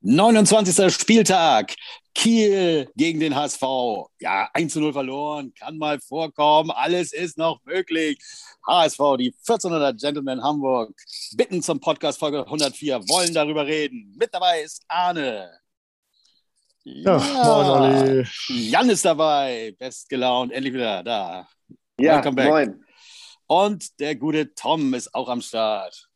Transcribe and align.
29. 0.00 0.94
Spieltag. 0.94 1.74
Kiel 2.14 2.88
gegen 2.96 3.20
den 3.20 3.34
HSV. 3.34 3.62
Ja, 4.20 4.48
1 4.54 4.72
zu 4.72 4.80
0 4.80 4.92
verloren, 4.92 5.52
kann 5.52 5.76
mal 5.76 6.00
vorkommen. 6.00 6.70
Alles 6.70 7.12
ist 7.12 7.36
noch 7.36 7.62
möglich. 7.64 8.18
HSV, 8.66 8.98
die 9.18 9.34
1400 9.46 10.00
Gentlemen 10.00 10.42
Hamburg, 10.42 10.94
bitten 11.36 11.62
zum 11.62 11.78
Podcast 11.78 12.18
Folge 12.18 12.44
104, 12.44 13.00
wollen 13.08 13.34
darüber 13.34 13.66
reden. 13.66 14.14
Mit 14.18 14.32
dabei 14.32 14.62
ist 14.62 14.82
Arne. 14.88 15.50
Ja, 16.84 17.18
ja. 17.18 17.44
moin, 17.44 17.66
Olli. 17.66 18.26
Jan 18.48 18.88
ist 18.88 19.04
dabei, 19.04 19.74
best 19.78 20.08
gelaunt, 20.08 20.52
endlich 20.52 20.72
wieder 20.72 21.02
da. 21.02 21.48
Ja, 22.00 22.22
moin. 22.30 22.82
Und 23.46 24.00
der 24.00 24.16
gute 24.16 24.54
Tom 24.54 24.94
ist 24.94 25.14
auch 25.14 25.28
am 25.28 25.42
Start. 25.42 26.08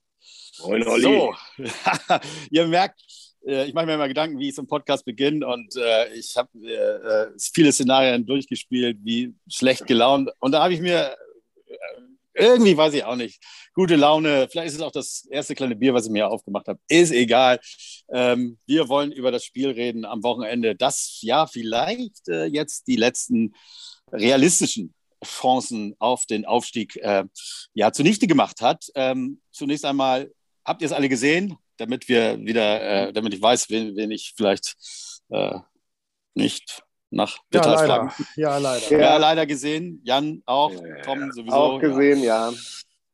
Moin, 0.62 0.86
Olli. 0.86 1.02
So, 1.02 1.34
ihr 2.50 2.66
merkt, 2.66 3.00
äh, 3.46 3.66
ich 3.66 3.74
mache 3.74 3.86
mir 3.86 3.94
immer 3.94 4.08
Gedanken, 4.08 4.38
wie 4.38 4.48
ich 4.48 4.54
so 4.54 4.62
einen 4.62 4.68
Podcast 4.68 5.04
beginne 5.04 5.46
und 5.46 5.74
äh, 5.76 6.12
ich 6.14 6.36
habe 6.36 6.50
äh, 6.66 7.38
viele 7.38 7.72
Szenarien 7.72 8.26
durchgespielt, 8.26 8.98
wie 9.02 9.34
schlecht 9.48 9.86
gelaunt. 9.86 10.30
Und 10.40 10.52
da 10.52 10.62
habe 10.62 10.74
ich 10.74 10.80
mir 10.80 11.16
äh, 11.66 11.76
irgendwie, 12.34 12.76
weiß 12.76 12.94
ich 12.94 13.04
auch 13.04 13.16
nicht, 13.16 13.42
gute 13.74 13.96
Laune. 13.96 14.48
Vielleicht 14.50 14.68
ist 14.68 14.74
es 14.76 14.82
auch 14.82 14.92
das 14.92 15.26
erste 15.30 15.54
kleine 15.54 15.76
Bier, 15.76 15.94
was 15.94 16.06
ich 16.06 16.12
mir 16.12 16.28
aufgemacht 16.28 16.68
habe. 16.68 16.80
Ist 16.88 17.12
egal. 17.12 17.60
Ähm, 18.12 18.58
wir 18.66 18.88
wollen 18.88 19.12
über 19.12 19.30
das 19.32 19.44
Spiel 19.44 19.70
reden 19.70 20.04
am 20.04 20.22
Wochenende, 20.22 20.74
das 20.74 21.18
ja 21.22 21.46
vielleicht 21.46 22.28
äh, 22.28 22.44
jetzt 22.44 22.86
die 22.86 22.96
letzten 22.96 23.54
realistischen 24.12 24.94
Chancen 25.24 25.94
auf 25.98 26.26
den 26.26 26.46
Aufstieg 26.46 26.96
äh, 26.96 27.24
ja 27.74 27.92
zunichte 27.92 28.26
gemacht 28.26 28.60
hat. 28.60 28.86
Ähm, 28.94 29.40
zunächst 29.50 29.84
einmal 29.84 30.30
habt 30.64 30.82
ihr 30.82 30.86
es 30.86 30.92
alle 30.92 31.08
gesehen? 31.08 31.58
damit 31.80 32.08
wir 32.08 32.38
wieder, 32.44 33.08
äh, 33.08 33.12
damit 33.12 33.34
ich 33.34 33.42
weiß, 33.42 33.70
wen, 33.70 33.96
wen 33.96 34.10
ich 34.10 34.34
vielleicht 34.36 34.76
äh, 35.30 35.58
nicht 36.34 36.82
nach 37.10 37.38
Details 37.52 37.80
ja, 37.80 37.86
leider. 37.86 38.14
Ja, 38.36 38.58
leider. 38.58 39.00
Ja, 39.00 39.16
leider 39.16 39.46
gesehen. 39.46 40.00
Jan 40.04 40.42
auch, 40.46 40.72
ja, 40.72 41.02
Tom 41.02 41.32
sowieso. 41.32 41.56
Auch 41.56 41.80
gesehen, 41.80 42.22
ja. 42.22 42.50
ja. 42.50 42.56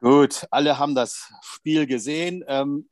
Gut, 0.00 0.46
alle 0.50 0.78
haben 0.78 0.94
das 0.94 1.30
Spiel 1.42 1.86
gesehen. 1.86 2.44
Ähm, 2.46 2.88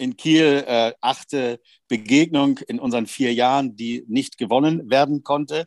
in 0.00 0.16
Kiel 0.16 0.64
äh, 0.66 0.92
achte 1.00 1.60
Begegnung 1.88 2.58
in 2.68 2.78
unseren 2.78 3.06
vier 3.06 3.34
Jahren, 3.34 3.74
die 3.74 4.04
nicht 4.08 4.38
gewonnen 4.38 4.88
werden 4.88 5.24
konnte. 5.24 5.66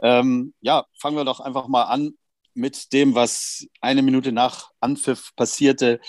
Ähm, 0.00 0.54
ja, 0.60 0.86
fangen 0.98 1.16
wir 1.16 1.24
doch 1.24 1.40
einfach 1.40 1.66
mal 1.66 1.84
an 1.84 2.14
mit 2.54 2.92
dem, 2.92 3.14
was 3.14 3.66
eine 3.80 4.02
Minute 4.02 4.32
nach 4.32 4.70
Anpfiff 4.80 5.34
passierte. 5.36 6.00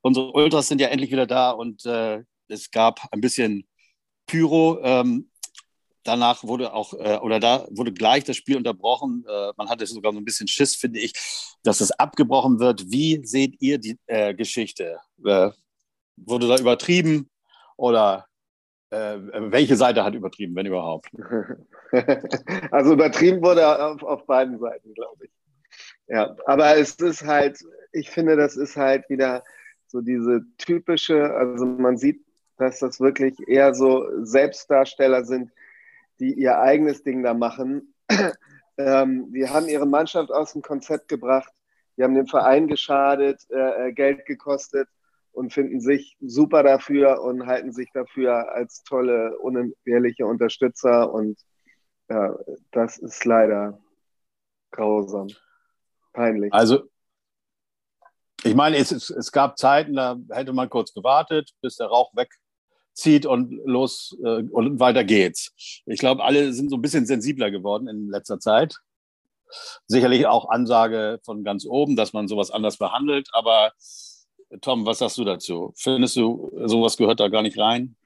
Unsere 0.00 0.32
Ultras 0.32 0.68
sind 0.68 0.80
ja 0.80 0.88
endlich 0.88 1.10
wieder 1.10 1.26
da 1.26 1.50
und 1.50 1.84
äh, 1.86 2.22
es 2.48 2.70
gab 2.70 3.00
ein 3.12 3.20
bisschen 3.20 3.66
Pyro. 4.26 4.80
Ähm, 4.82 5.30
danach 6.04 6.44
wurde 6.44 6.72
auch, 6.72 6.94
äh, 6.94 7.18
oder 7.18 7.40
da 7.40 7.66
wurde 7.70 7.92
gleich 7.92 8.24
das 8.24 8.36
Spiel 8.36 8.56
unterbrochen. 8.56 9.24
Äh, 9.28 9.52
man 9.56 9.68
hatte 9.68 9.86
sogar 9.86 10.12
so 10.12 10.18
ein 10.18 10.24
bisschen 10.24 10.48
Schiss, 10.48 10.74
finde 10.76 11.00
ich, 11.00 11.12
dass 11.62 11.80
es 11.80 11.90
abgebrochen 11.92 12.58
wird. 12.58 12.90
Wie 12.90 13.24
seht 13.24 13.56
ihr 13.60 13.78
die 13.78 13.98
äh, 14.06 14.34
Geschichte? 14.34 14.98
Äh, 15.24 15.50
wurde 16.16 16.48
da 16.48 16.56
übertrieben 16.56 17.28
oder 17.76 18.26
äh, 18.90 19.18
welche 19.50 19.76
Seite 19.76 20.04
hat 20.04 20.14
übertrieben, 20.14 20.54
wenn 20.54 20.66
überhaupt? 20.66 21.10
Also 22.72 22.94
übertrieben 22.94 23.40
wurde 23.42 23.64
auf, 23.86 24.02
auf 24.02 24.26
beiden 24.26 24.58
Seiten, 24.58 24.92
glaube 24.92 25.26
ich. 25.26 25.30
Ja, 26.08 26.36
aber 26.46 26.76
es 26.76 26.94
ist 26.96 27.24
halt, 27.24 27.58
ich 27.92 28.10
finde, 28.10 28.36
das 28.36 28.56
ist 28.56 28.76
halt 28.76 29.08
wieder 29.10 29.42
so 29.88 30.00
diese 30.00 30.42
typische, 30.58 31.34
also 31.34 31.64
man 31.66 31.96
sieht 31.96 32.26
dass 32.56 32.78
das 32.78 33.00
wirklich 33.00 33.36
eher 33.46 33.74
so 33.74 34.06
Selbstdarsteller 34.24 35.24
sind, 35.24 35.50
die 36.18 36.32
ihr 36.34 36.58
eigenes 36.58 37.02
Ding 37.02 37.22
da 37.22 37.34
machen. 37.34 37.94
ähm, 38.78 39.32
die 39.32 39.48
haben 39.48 39.68
ihre 39.68 39.86
Mannschaft 39.86 40.30
aus 40.30 40.52
dem 40.52 40.62
Konzept 40.62 41.08
gebracht, 41.08 41.52
die 41.96 42.04
haben 42.04 42.14
dem 42.14 42.26
Verein 42.26 42.68
geschadet, 42.68 43.42
äh, 43.50 43.88
äh, 43.88 43.92
Geld 43.92 44.26
gekostet 44.26 44.88
und 45.32 45.52
finden 45.52 45.80
sich 45.80 46.16
super 46.20 46.62
dafür 46.62 47.22
und 47.22 47.46
halten 47.46 47.72
sich 47.72 47.90
dafür 47.92 48.52
als 48.52 48.82
tolle, 48.82 49.38
unentbehrliche 49.38 50.26
Unterstützer. 50.26 51.12
Und 51.12 51.38
ja, 52.08 52.36
das 52.70 52.98
ist 52.98 53.24
leider 53.24 53.78
grausam, 54.70 55.28
peinlich. 56.16 56.52
Also 56.52 56.88
ich 58.42 58.54
meine, 58.54 58.76
es, 58.76 58.92
es, 58.92 59.10
es, 59.10 59.32
gab 59.32 59.58
Zeiten, 59.58 59.94
da 59.94 60.18
hätte 60.30 60.52
man 60.52 60.68
kurz 60.68 60.92
gewartet, 60.92 61.50
bis 61.62 61.76
der 61.76 61.88
Rauch 61.88 62.14
weg 62.14 62.30
zieht 62.92 63.26
und 63.26 63.52
los 63.64 64.16
äh, 64.24 64.42
und 64.50 64.80
weiter 64.80 65.04
geht's. 65.04 65.52
Ich 65.86 66.00
glaube, 66.00 66.24
alle 66.24 66.52
sind 66.52 66.70
so 66.70 66.76
ein 66.76 66.82
bisschen 66.82 67.06
sensibler 67.06 67.50
geworden 67.50 67.88
in 67.88 68.08
letzter 68.08 68.38
Zeit. 68.38 68.76
Sicherlich 69.86 70.26
auch 70.26 70.48
Ansage 70.48 71.20
von 71.24 71.44
ganz 71.44 71.66
oben, 71.66 71.96
dass 71.96 72.12
man 72.12 72.28
sowas 72.28 72.50
anders 72.50 72.78
behandelt. 72.78 73.28
Aber 73.32 73.72
Tom, 74.60 74.86
was 74.86 74.98
sagst 74.98 75.18
du 75.18 75.24
dazu? 75.24 75.72
Findest 75.76 76.16
du, 76.16 76.52
sowas 76.64 76.96
gehört 76.96 77.20
da 77.20 77.28
gar 77.28 77.42
nicht 77.42 77.58
rein? 77.58 77.96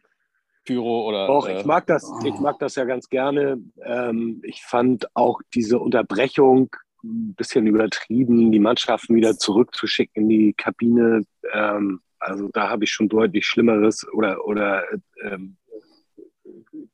Pyro 0.64 1.06
oder. 1.06 1.26
Doch, 1.26 1.48
ich 1.48 1.64
mag 1.64 1.86
das, 1.86 2.10
ich 2.24 2.34
mag 2.34 2.58
das 2.58 2.74
ja 2.74 2.84
ganz 2.84 3.08
gerne. 3.08 3.58
Ähm, 3.82 4.40
ich 4.44 4.62
fand 4.62 5.14
auch 5.14 5.40
diese 5.54 5.78
Unterbrechung 5.78 6.70
ein 7.02 7.34
bisschen 7.34 7.66
übertrieben, 7.66 8.52
die 8.52 8.58
Mannschaften 8.58 9.14
wieder 9.14 9.36
zurückzuschicken 9.36 10.22
in 10.22 10.28
die 10.28 10.52
Kabine. 10.52 11.22
Ähm, 11.52 12.00
also 12.18 12.48
da 12.52 12.68
habe 12.68 12.84
ich 12.84 12.90
schon 12.90 13.08
deutlich 13.08 13.46
Schlimmeres 13.46 14.06
oder, 14.12 14.44
oder 14.46 14.84
ähm, 15.22 15.56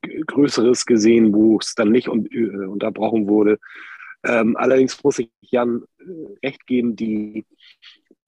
Größeres 0.01 0.85
gesehen, 0.85 1.33
wo 1.33 1.57
es 1.57 1.75
dann 1.75 1.91
nicht 1.91 2.07
un 2.07 2.25
äh, 2.31 2.65
unterbrochen 2.65 3.27
wurde. 3.27 3.59
Ähm, 4.23 4.55
allerdings 4.57 5.03
muss 5.03 5.19
ich 5.19 5.29
Jan 5.41 5.83
äh, 5.99 6.03
recht 6.45 6.65
geben, 6.65 6.95
die 6.95 7.45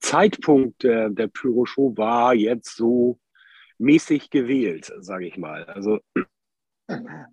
Zeitpunkt 0.00 0.82
der, 0.82 1.10
der 1.10 1.28
Pyro-Show 1.28 1.96
war 1.96 2.34
jetzt 2.34 2.76
so 2.76 3.18
mäßig 3.78 4.30
gewählt, 4.30 4.92
sage 5.00 5.26
ich 5.26 5.36
mal. 5.36 5.64
Also, 5.64 5.98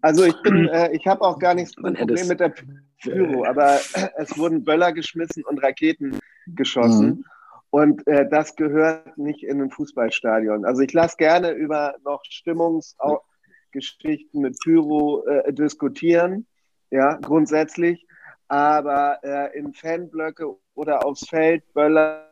also 0.02 0.24
ich 0.24 0.42
bin, 0.42 0.68
äh, 0.70 0.92
ich 0.94 1.06
habe 1.08 1.22
auch 1.22 1.40
gar 1.40 1.54
nichts 1.54 1.76
Problem 1.76 2.28
mit 2.28 2.40
der 2.40 2.54
Pyro, 3.02 3.46
aber 3.46 3.80
es 4.18 4.38
wurden 4.38 4.64
Böller 4.64 4.94
geschmissen 4.94 5.44
und 5.46 5.64
Raketen 5.64 6.20
geschossen. 6.48 7.08
Mhm. 7.08 7.26
Und 7.70 8.08
äh, 8.08 8.28
das 8.30 8.56
gehört 8.56 9.18
nicht 9.18 9.44
in 9.44 9.62
ein 9.62 9.70
Fußballstadion. 9.70 10.64
Also 10.66 10.82
ich 10.82 10.94
lasse 10.94 11.18
gerne 11.18 11.52
über 11.52 11.96
noch 12.04 12.24
Stimmungsgeschichten 12.24 14.42
mit 14.42 14.58
Pyro 14.64 15.24
äh, 15.26 15.54
diskutieren, 15.54 16.48
ja, 16.90 17.18
grundsätzlich. 17.18 18.08
Aber 18.48 19.20
äh, 19.24 19.56
in 19.58 19.74
Fanblöcke 19.74 20.56
oder 20.74 21.06
aufs 21.06 21.28
Feld 21.28 21.62
Böller 21.74 22.27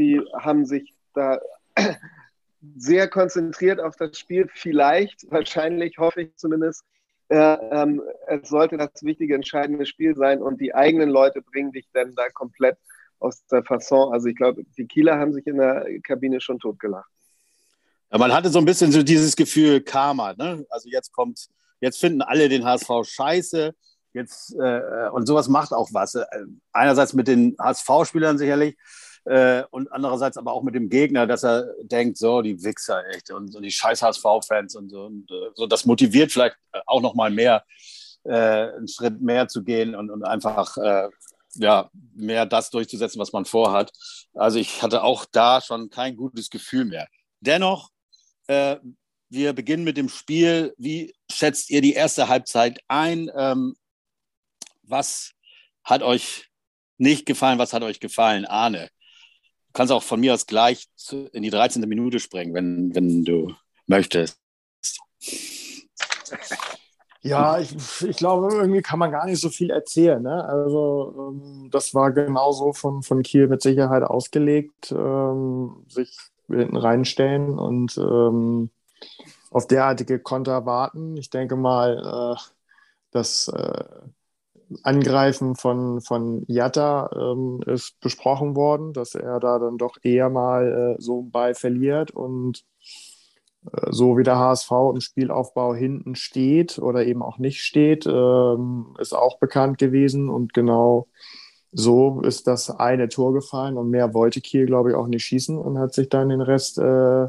die 0.00 0.20
haben 0.38 0.64
sich 0.64 0.94
da 1.14 1.40
sehr 2.76 3.08
konzentriert 3.08 3.80
auf 3.80 3.96
das 3.96 4.18
Spiel. 4.18 4.48
Vielleicht, 4.52 5.30
wahrscheinlich, 5.30 5.98
hoffe 5.98 6.22
ich 6.22 6.36
zumindest, 6.36 6.82
äh, 7.28 7.36
ähm, 7.36 8.02
es 8.26 8.48
sollte 8.48 8.76
das 8.76 8.90
wichtige, 9.02 9.34
entscheidende 9.34 9.86
Spiel 9.86 10.16
sein 10.16 10.42
und 10.42 10.60
die 10.60 10.74
eigenen 10.74 11.10
Leute 11.10 11.42
bringen 11.42 11.70
dich 11.70 11.86
dann 11.92 12.14
da 12.16 12.28
komplett 12.30 12.76
aus 13.20 13.46
der 13.46 13.62
Fasson. 13.62 14.12
Also 14.12 14.26
ich 14.26 14.36
glaube, 14.36 14.64
die 14.76 14.86
Kieler 14.86 15.18
haben 15.18 15.32
sich 15.32 15.46
in 15.46 15.58
der 15.58 15.86
Kabine 16.02 16.40
schon 16.40 16.58
totgelacht. 16.58 17.08
Ja, 18.10 18.18
man 18.18 18.32
hatte 18.32 18.48
so 18.48 18.58
ein 18.58 18.64
bisschen 18.64 18.90
so 18.90 19.02
dieses 19.02 19.36
Gefühl 19.36 19.80
Karma. 19.80 20.34
Ne? 20.34 20.66
Also 20.70 20.88
jetzt 20.88 21.12
kommt, 21.12 21.48
jetzt 21.80 22.00
finden 22.00 22.22
alle 22.22 22.48
den 22.48 22.64
HSV 22.64 22.88
scheiße. 23.04 23.74
Jetzt, 24.12 24.56
äh, 24.58 25.08
und 25.12 25.26
sowas 25.26 25.46
macht 25.46 25.72
auch 25.72 25.90
was. 25.92 26.18
Einerseits 26.72 27.12
mit 27.12 27.28
den 27.28 27.54
HSV-Spielern 27.60 28.38
sicherlich, 28.38 28.76
äh, 29.24 29.62
und 29.70 29.92
andererseits 29.92 30.36
aber 30.36 30.52
auch 30.52 30.62
mit 30.62 30.74
dem 30.74 30.88
Gegner, 30.88 31.26
dass 31.26 31.44
er 31.44 31.74
denkt, 31.82 32.16
so, 32.16 32.42
die 32.42 32.62
Wichser 32.62 33.06
echt 33.08 33.30
und, 33.30 33.54
und 33.54 33.62
die 33.62 33.70
scheiß 33.70 34.02
HSV-Fans 34.02 34.74
und 34.76 34.90
so. 34.90 35.04
Und, 35.04 35.30
äh, 35.30 35.50
so. 35.54 35.66
Das 35.66 35.84
motiviert 35.84 36.32
vielleicht 36.32 36.56
auch 36.86 37.00
noch 37.00 37.14
mal 37.14 37.30
mehr, 37.30 37.64
äh, 38.24 38.32
einen 38.32 38.88
Schritt 38.88 39.20
mehr 39.20 39.48
zu 39.48 39.62
gehen 39.62 39.94
und, 39.94 40.10
und 40.10 40.24
einfach 40.24 40.76
äh, 40.78 41.08
ja, 41.54 41.90
mehr 42.14 42.46
das 42.46 42.70
durchzusetzen, 42.70 43.20
was 43.20 43.32
man 43.32 43.44
vorhat. 43.44 43.92
Also 44.34 44.58
ich 44.58 44.82
hatte 44.82 45.02
auch 45.02 45.26
da 45.30 45.60
schon 45.60 45.90
kein 45.90 46.16
gutes 46.16 46.50
Gefühl 46.50 46.84
mehr. 46.84 47.08
Dennoch, 47.40 47.90
äh, 48.46 48.76
wir 49.28 49.52
beginnen 49.52 49.84
mit 49.84 49.96
dem 49.96 50.08
Spiel. 50.08 50.74
Wie 50.76 51.14
schätzt 51.30 51.70
ihr 51.70 51.80
die 51.80 51.92
erste 51.92 52.28
Halbzeit 52.28 52.80
ein? 52.88 53.30
Ähm, 53.36 53.76
was 54.82 55.32
hat 55.84 56.02
euch 56.02 56.48
nicht 56.98 57.26
gefallen? 57.26 57.58
Was 57.58 57.72
hat 57.72 57.82
euch 57.82 58.00
gefallen, 58.00 58.44
Arne? 58.44 58.90
Kannst 59.72 59.92
auch 59.92 60.02
von 60.02 60.20
mir 60.20 60.34
aus 60.34 60.46
gleich 60.46 60.88
in 61.32 61.42
die 61.42 61.50
13. 61.50 61.82
Minute 61.88 62.20
springen, 62.20 62.54
wenn, 62.54 62.94
wenn 62.94 63.24
du 63.24 63.52
möchtest. 63.86 64.38
Ja, 67.22 67.58
ich, 67.58 67.76
ich 68.02 68.16
glaube, 68.16 68.48
irgendwie 68.54 68.80
kann 68.80 68.98
man 68.98 69.10
gar 69.10 69.26
nicht 69.26 69.40
so 69.40 69.50
viel 69.50 69.70
erzählen. 69.70 70.22
Ne? 70.22 70.42
Also, 70.44 71.32
ähm, 71.34 71.68
das 71.70 71.94
war 71.94 72.12
genauso 72.12 72.72
von, 72.72 73.02
von 73.02 73.22
Kiel 73.22 73.46
mit 73.46 73.60
Sicherheit 73.60 74.02
ausgelegt, 74.04 74.90
ähm, 74.92 75.84
sich 75.88 76.16
hinten 76.48 76.76
reinstellen 76.76 77.58
und 77.58 77.98
ähm, 77.98 78.70
auf 79.50 79.66
derartige 79.66 80.18
Konter 80.18 80.64
warten. 80.64 81.16
Ich 81.18 81.28
denke 81.28 81.56
mal, 81.56 82.36
äh, 82.38 82.40
das 83.10 83.48
äh, 83.48 83.84
Angreifen 84.82 85.56
von, 85.56 86.00
von 86.00 86.44
Jatta 86.46 87.10
ähm, 87.14 87.60
ist 87.66 87.98
besprochen 88.00 88.54
worden, 88.56 88.92
dass 88.92 89.14
er 89.14 89.40
da 89.40 89.58
dann 89.58 89.78
doch 89.78 89.96
eher 90.02 90.30
mal 90.30 90.96
äh, 90.98 91.02
so 91.02 91.20
einen 91.20 91.30
Ball 91.30 91.54
verliert 91.54 92.10
und 92.10 92.64
äh, 93.72 93.88
so 93.90 94.16
wie 94.16 94.22
der 94.22 94.38
HSV 94.38 94.70
im 94.94 95.00
Spielaufbau 95.00 95.74
hinten 95.74 96.14
steht 96.14 96.78
oder 96.78 97.04
eben 97.04 97.22
auch 97.22 97.38
nicht 97.38 97.62
steht, 97.62 98.06
ähm, 98.06 98.94
ist 98.98 99.12
auch 99.14 99.38
bekannt 99.38 99.78
gewesen. 99.78 100.28
Und 100.28 100.54
genau 100.54 101.08
so 101.72 102.20
ist 102.22 102.46
das 102.46 102.70
eine 102.70 103.08
Tor 103.08 103.32
gefallen 103.32 103.76
und 103.76 103.90
mehr 103.90 104.14
wollte 104.14 104.40
Kiel, 104.40 104.66
glaube 104.66 104.90
ich, 104.90 104.96
auch 104.96 105.06
nicht 105.06 105.24
schießen 105.24 105.56
und 105.56 105.78
hat 105.78 105.94
sich 105.94 106.08
dann 106.08 106.30
den 106.30 106.40
Rest 106.40 106.78
äh, 106.78 107.28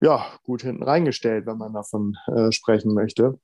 ja, 0.00 0.26
gut 0.44 0.62
hinten 0.62 0.82
reingestellt, 0.82 1.46
wenn 1.46 1.58
man 1.58 1.72
davon 1.72 2.16
äh, 2.26 2.52
sprechen 2.52 2.92
möchte. 2.92 3.38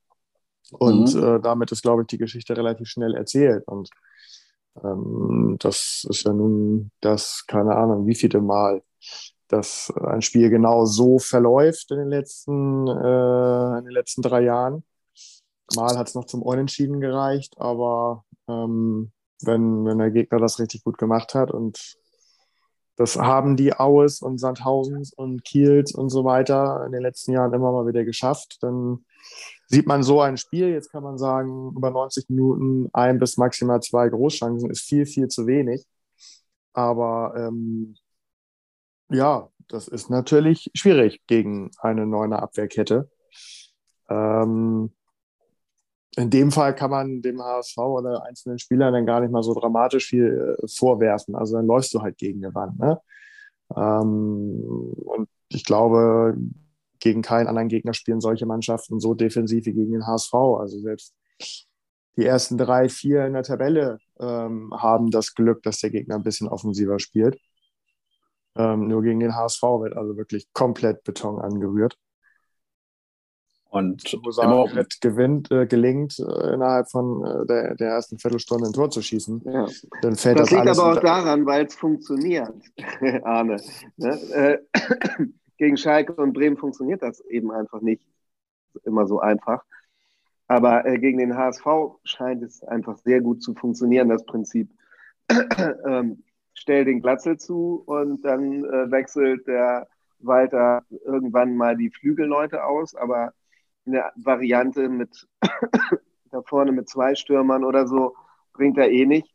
Und 0.73 1.15
mhm. 1.15 1.23
äh, 1.23 1.41
damit 1.41 1.73
ist, 1.73 1.83
glaube 1.83 2.03
ich, 2.03 2.09
die 2.09 2.19
Geschichte 2.19 2.57
relativ 2.57 2.89
schnell 2.89 3.15
erzählt. 3.15 3.67
Und 3.67 3.91
ähm, 4.83 5.57
das 5.59 6.07
ist 6.09 6.25
ja 6.25 6.33
nun 6.33 6.91
das, 7.01 7.45
keine 7.47 7.75
Ahnung, 7.77 8.07
wie 8.07 8.15
viele 8.15 8.41
Mal 8.41 8.83
dass 9.51 9.93
ein 9.97 10.23
Spiel 10.23 10.49
genau 10.49 10.85
so 10.85 11.19
verläuft 11.19 11.91
in 11.91 11.99
den 11.99 12.09
letzten, 12.09 12.87
äh, 12.87 13.79
in 13.79 13.85
den 13.85 13.93
letzten 13.93 14.23
drei 14.23 14.43
Jahren. 14.43 14.85
Mal 15.75 15.99
hat 15.99 16.09
es 16.09 16.15
noch 16.15 16.25
zum 16.25 16.43
Unentschieden 16.43 17.01
gereicht, 17.01 17.55
aber 17.59 18.25
ähm, 18.49 19.13
wenn, 19.43 19.85
wenn 19.85 19.99
der 19.99 20.11
Gegner 20.11 20.39
das 20.39 20.59
richtig 20.59 20.85
gut 20.85 20.99
gemacht 20.99 21.35
hat 21.35 21.51
und 21.51 21.97
das 22.97 23.17
haben 23.17 23.57
die 23.57 23.73
Aues 23.73 24.21
und 24.21 24.39
Sandhausens 24.39 25.13
und 25.13 25.45
Kiels 25.45 25.95
und 25.95 26.11
so 26.11 26.25
weiter 26.25 26.85
in 26.85 26.93
den 26.93 27.03
letzten 27.03 27.33
Jahren 27.33 27.55
immer 27.55 27.73
mal 27.73 27.87
wieder 27.87 28.05
geschafft, 28.05 28.59
dann 28.61 29.05
sieht 29.71 29.87
man 29.87 30.03
so 30.03 30.21
ein 30.21 30.37
Spiel. 30.37 30.69
Jetzt 30.69 30.91
kann 30.91 31.05
man 31.05 31.17
sagen, 31.17 31.73
über 31.77 31.91
90 31.91 32.29
Minuten 32.29 32.91
ein 32.93 33.19
bis 33.19 33.37
maximal 33.37 33.81
zwei 33.81 34.09
Großchancen 34.09 34.69
ist 34.71 34.83
viel, 34.83 35.07
viel 35.07 35.29
zu 35.29 35.47
wenig. 35.47 35.87
Aber 36.73 37.35
ähm, 37.37 37.95
ja, 39.11 39.49
das 39.69 39.87
ist 39.89 40.11
natürlich 40.11 40.71
schwierig 40.75 41.23
gegen 41.29 41.71
eine 41.79 42.05
neuner 42.05 42.43
Abwehrkette. 42.43 43.11
Ähm, 44.09 44.93
in 46.17 46.31
dem 46.31 46.51
Fall 46.51 46.75
kann 46.75 46.91
man 46.91 47.23
dem 47.23 47.41
HSV 47.41 47.79
oder 47.79 48.25
einzelnen 48.25 48.59
Spielern 48.59 48.93
dann 48.93 49.07
gar 49.07 49.21
nicht 49.21 49.31
mal 49.31 49.45
so 49.45 49.55
dramatisch 49.55 50.09
viel 50.09 50.57
äh, 50.61 50.67
vorwerfen. 50.67 51.37
Also 51.37 51.57
dann 51.57 51.67
läufst 51.67 51.95
du 51.95 52.03
halt 52.03 52.19
gegen 52.19 52.43
die 52.43 52.53
Wand. 52.53 52.79
Ne? 52.81 53.01
Ähm, 53.77 54.61
und 54.97 55.29
ich 55.49 55.65
glaube, 55.65 56.37
gegen 57.01 57.23
keinen 57.23 57.49
anderen 57.49 57.69
Gegner 57.69 57.95
spielen 57.95 58.21
solche 58.21 58.47
Mannschaften 58.47 59.01
so 59.01 59.15
defensiv 59.15 59.67
wie 59.67 59.73
gegen 59.73 59.93
den 59.93 60.07
HSV. 60.07 60.35
Also 60.35 60.79
selbst 60.81 61.15
die 62.17 62.27
ersten 62.27 62.59
drei, 62.59 62.89
vier 62.89 63.25
in 63.27 63.33
der 63.33 63.43
Tabelle 63.43 63.99
ähm, 64.19 64.73
haben 64.77 65.11
das 65.11 65.35
Glück, 65.35 65.63
dass 65.63 65.79
der 65.79 65.91
Gegner 65.91 66.17
ein 66.17 66.23
bisschen 66.23 66.49
offensiver 66.49 66.99
spielt. 66.99 67.39
Ähm, 68.57 68.89
nur 68.89 69.03
gegen 69.03 69.21
den 69.21 69.35
HSV 69.35 69.63
wird 69.63 69.97
also 69.97 70.17
wirklich 70.17 70.47
komplett 70.53 71.03
Beton 71.05 71.41
angerührt. 71.41 71.97
Und 73.71 74.03
sagen, 74.31 74.85
gewinnt, 75.01 75.53
äh, 75.53 75.65
gelingt, 75.65 76.19
äh, 76.19 76.55
innerhalb 76.55 76.91
von 76.91 77.25
äh, 77.25 77.47
der, 77.47 77.77
der, 77.77 77.91
ersten 77.91 78.19
Viertelstunde 78.19 78.67
ein 78.67 78.73
Tor 78.73 78.91
zu 78.91 79.01
schießen, 79.01 79.43
ja. 79.45 79.69
dann 80.03 80.17
fällt 80.17 80.41
das, 80.41 80.51
das 80.51 80.59
liegt 80.59 80.69
aber 80.77 80.93
auch 80.93 81.01
daran, 81.01 81.47
weil 81.47 81.67
es 81.67 81.77
funktioniert, 81.77 82.53
Arne. 83.23 83.63
Ne? 83.97 84.61
Gegen 85.61 85.77
Schalke 85.77 86.15
und 86.15 86.33
Bremen 86.33 86.57
funktioniert 86.57 87.03
das 87.03 87.21
eben 87.27 87.53
einfach 87.53 87.83
nicht 87.83 88.03
immer 88.85 89.07
so 89.07 89.21
einfach. 89.21 89.63
Aber 90.47 90.87
äh, 90.87 90.99
gegen 90.99 91.19
den 91.19 91.37
HSV 91.37 91.67
scheint 92.03 92.43
es 92.43 92.63
einfach 92.63 92.97
sehr 92.97 93.21
gut 93.21 93.43
zu 93.43 93.55
funktionieren, 93.55 94.09
das 94.09 94.25
Prinzip. 94.25 94.71
ähm, 95.87 96.25
stell 96.55 96.87
den 96.87 97.03
Glatzel 97.03 97.37
zu 97.37 97.83
und 97.85 98.25
dann 98.25 98.65
äh, 98.65 98.91
wechselt 98.91 99.47
der 99.47 99.87
Walter 100.21 100.83
irgendwann 101.05 101.55
mal 101.55 101.77
die 101.77 101.91
Flügelleute 101.91 102.65
aus, 102.65 102.95
aber 102.95 103.35
eine 103.85 104.05
Variante 104.17 104.89
mit 104.89 105.29
da 106.31 106.41
vorne 106.41 106.73
mit 106.73 106.89
zwei 106.89 107.15
Stürmern 107.17 107.65
oder 107.65 107.87
so 107.87 108.17
bringt 108.55 108.79
er 108.79 108.91
eh 108.91 109.05
nicht. 109.05 109.29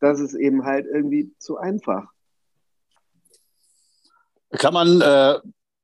Das 0.00 0.20
ist 0.20 0.32
eben 0.32 0.64
halt 0.64 0.86
irgendwie 0.86 1.34
zu 1.38 1.58
einfach. 1.58 2.10
Kann 4.52 4.72
man 4.72 5.02
äh, 5.02 5.38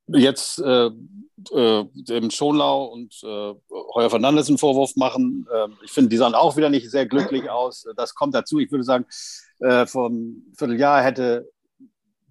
jetzt 0.07 0.59
äh, 0.59 0.89
äh, 1.51 1.85
dem 1.93 2.31
Schonlau 2.31 2.85
und 2.85 3.21
äh, 3.23 3.53
Heuer 3.93 4.09
Fernandes 4.09 4.47
einen 4.47 4.57
Vorwurf 4.57 4.95
machen. 4.95 5.47
Ähm, 5.53 5.77
ich 5.83 5.91
finde, 5.91 6.09
die 6.09 6.17
sahen 6.17 6.35
auch 6.35 6.57
wieder 6.57 6.69
nicht 6.69 6.89
sehr 6.89 7.05
glücklich 7.05 7.49
aus. 7.49 7.85
Das 7.95 8.15
kommt 8.15 8.35
dazu. 8.35 8.59
Ich 8.59 8.71
würde 8.71 8.83
sagen, 8.83 9.05
äh, 9.59 9.85
einem 9.93 10.53
Vierteljahr 10.57 11.03
hätte 11.03 11.49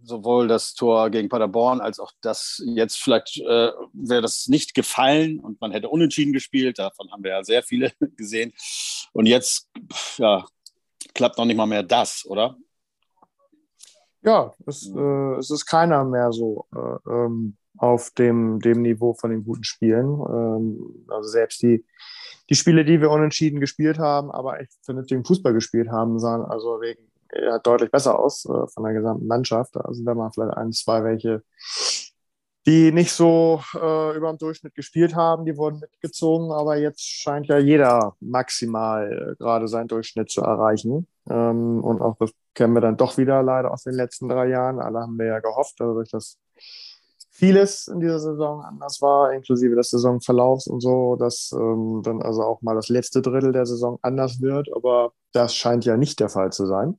sowohl 0.05 0.49
das 0.49 0.75
Tor 0.75 1.11
gegen 1.11 1.29
Paderborn 1.29 1.81
als 1.81 2.01
auch 2.01 2.13
das 2.23 2.61
jetzt 2.67 2.97
vielleicht 2.97 3.39
äh, 3.39 3.71
wäre 3.93 4.21
das 4.21 4.49
nicht 4.49 4.75
gefallen 4.75 5.39
und 5.39 5.61
man 5.61 5.71
hätte 5.71 5.89
unentschieden 5.89 6.33
gespielt. 6.33 6.79
Davon 6.79 7.11
haben 7.13 7.23
wir 7.23 7.31
ja 7.31 7.45
sehr 7.45 7.63
viele 7.63 7.93
gesehen. 8.17 8.53
Und 9.13 9.27
jetzt 9.27 9.71
ja, 10.19 10.45
klappt 11.15 11.39
noch 11.39 11.45
nicht 11.45 11.57
mal 11.57 11.67
mehr 11.67 11.83
das, 11.83 12.25
oder? 12.27 12.57
Ja, 14.23 14.53
es, 14.67 14.89
äh, 14.89 15.35
es 15.39 15.51
ist 15.51 15.67
keiner 15.67 16.05
mehr 16.05 16.33
so. 16.33 16.67
Äh, 16.75 17.11
ähm, 17.11 17.57
auf 17.79 18.11
dem, 18.11 18.61
dem 18.61 18.83
Niveau 18.83 19.15
von 19.15 19.31
den 19.31 19.45
guten 19.45 19.65
Spielen. 19.65 20.07
Ähm, 20.07 21.07
also 21.09 21.29
selbst 21.29 21.63
die, 21.63 21.85
die 22.51 22.55
Spiele, 22.55 22.85
die 22.85 23.01
wir 23.01 23.11
unentschieden 23.11 23.61
gespielt 23.61 23.99
haben, 23.99 24.31
aber 24.31 24.61
echt 24.61 24.73
vernünftigen 24.83 25.25
Fußball 25.25 25.53
gespielt 25.53 25.91
haben, 25.91 26.19
sahen 26.19 26.45
also 26.45 26.81
wegen, 26.81 27.03
ja, 27.33 27.59
deutlich 27.59 27.91
besser 27.91 28.19
aus 28.19 28.45
äh, 28.45 28.67
von 28.69 28.85
der 28.85 28.93
gesamten 28.93 29.27
Mannschaft. 29.27 29.77
Also 29.77 30.05
da 30.05 30.17
waren 30.17 30.33
vielleicht 30.33 30.57
ein, 30.57 30.73
zwei 30.73 31.03
welche, 31.05 31.43
die 32.67 32.93
nicht 32.93 33.13
so 33.13 33.63
äh, 33.75 34.17
über 34.17 34.31
dem 34.31 34.39
Durchschnitt 34.39 34.75
gespielt 34.75 35.17
haben, 35.17 35.45
die 35.45 35.57
wurden 35.57 35.81
mitgezogen, 35.81 36.53
aber 36.53 36.77
jetzt 36.77 37.03
scheint 37.03 37.47
ja 37.49 37.59
jeder 37.59 38.15
maximal 38.21 39.33
äh, 39.33 39.37
gerade 39.37 39.67
seinen 39.67 39.89
Durchschnitt 39.89 40.31
zu 40.31 40.43
erreichen. 40.43 41.09
Ähm, 41.29 41.83
und 41.83 42.01
auch 42.01 42.17
das 42.19 42.33
kennen 42.55 42.75
wir 42.75 42.81
dann 42.81 42.97
doch 42.97 43.17
wieder 43.17 43.43
leider 43.43 43.73
aus 43.73 43.83
den 43.83 43.95
letzten 43.95 44.29
drei 44.29 44.49
Jahren. 44.49 44.79
Alle 44.79 45.01
haben 45.01 45.19
wir 45.19 45.27
ja 45.27 45.41
gehofft, 45.41 45.81
also 45.81 45.95
durch 45.95 46.11
das 46.11 46.39
vieles 47.33 47.89
in 47.89 47.99
dieser 47.99 48.21
Saison 48.21 48.63
anders 48.63 49.01
war, 49.01 49.33
inklusive 49.33 49.75
des 49.75 49.91
Saisonverlaufs 49.91 50.67
und 50.67 50.81
so, 50.81 51.17
dass 51.17 51.51
ähm, 51.53 52.03
dann 52.05 52.21
also 52.23 52.43
auch 52.43 52.61
mal 52.61 52.75
das 52.75 52.91
letzte 52.91 53.23
Drittel 53.23 53.53
der 53.53 53.65
Saison 53.65 53.99
anders 54.03 54.43
wird. 54.43 54.69
Aber 54.77 55.13
das 55.33 55.55
scheint 55.55 55.87
ja 55.87 55.97
nicht 55.97 56.21
der 56.21 56.29
Fall 56.29 56.53
zu 56.53 56.67
sein. 56.67 56.99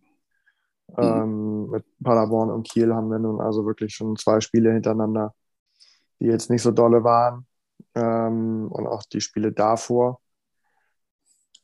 Mhm. 0.97 1.03
Ähm, 1.03 1.69
mit 1.69 1.85
Paderborn 2.03 2.49
und 2.49 2.67
Kiel 2.67 2.93
haben 2.93 3.11
wir 3.11 3.19
nun 3.19 3.39
also 3.39 3.65
wirklich 3.65 3.95
schon 3.95 4.15
zwei 4.15 4.41
Spiele 4.41 4.73
hintereinander, 4.73 5.35
die 6.19 6.25
jetzt 6.25 6.49
nicht 6.49 6.63
so 6.63 6.71
dolle 6.71 7.03
waren. 7.03 7.45
Ähm, 7.93 8.69
und 8.71 8.87
auch 8.87 9.03
die 9.03 9.21
Spiele 9.21 9.51
davor. 9.51 10.19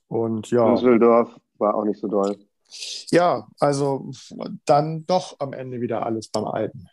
Und 0.07 0.51
ja. 0.51 0.69
Düsseldorf 0.75 1.35
war 1.57 1.73
auch 1.73 1.85
nicht 1.85 1.99
so 1.99 2.07
doll. 2.07 2.37
Ja, 3.09 3.47
also 3.59 4.11
dann 4.65 5.07
doch 5.07 5.37
am 5.39 5.53
Ende 5.53 5.81
wieder 5.81 6.05
alles 6.05 6.29
beim 6.29 6.45
Alten. 6.45 6.87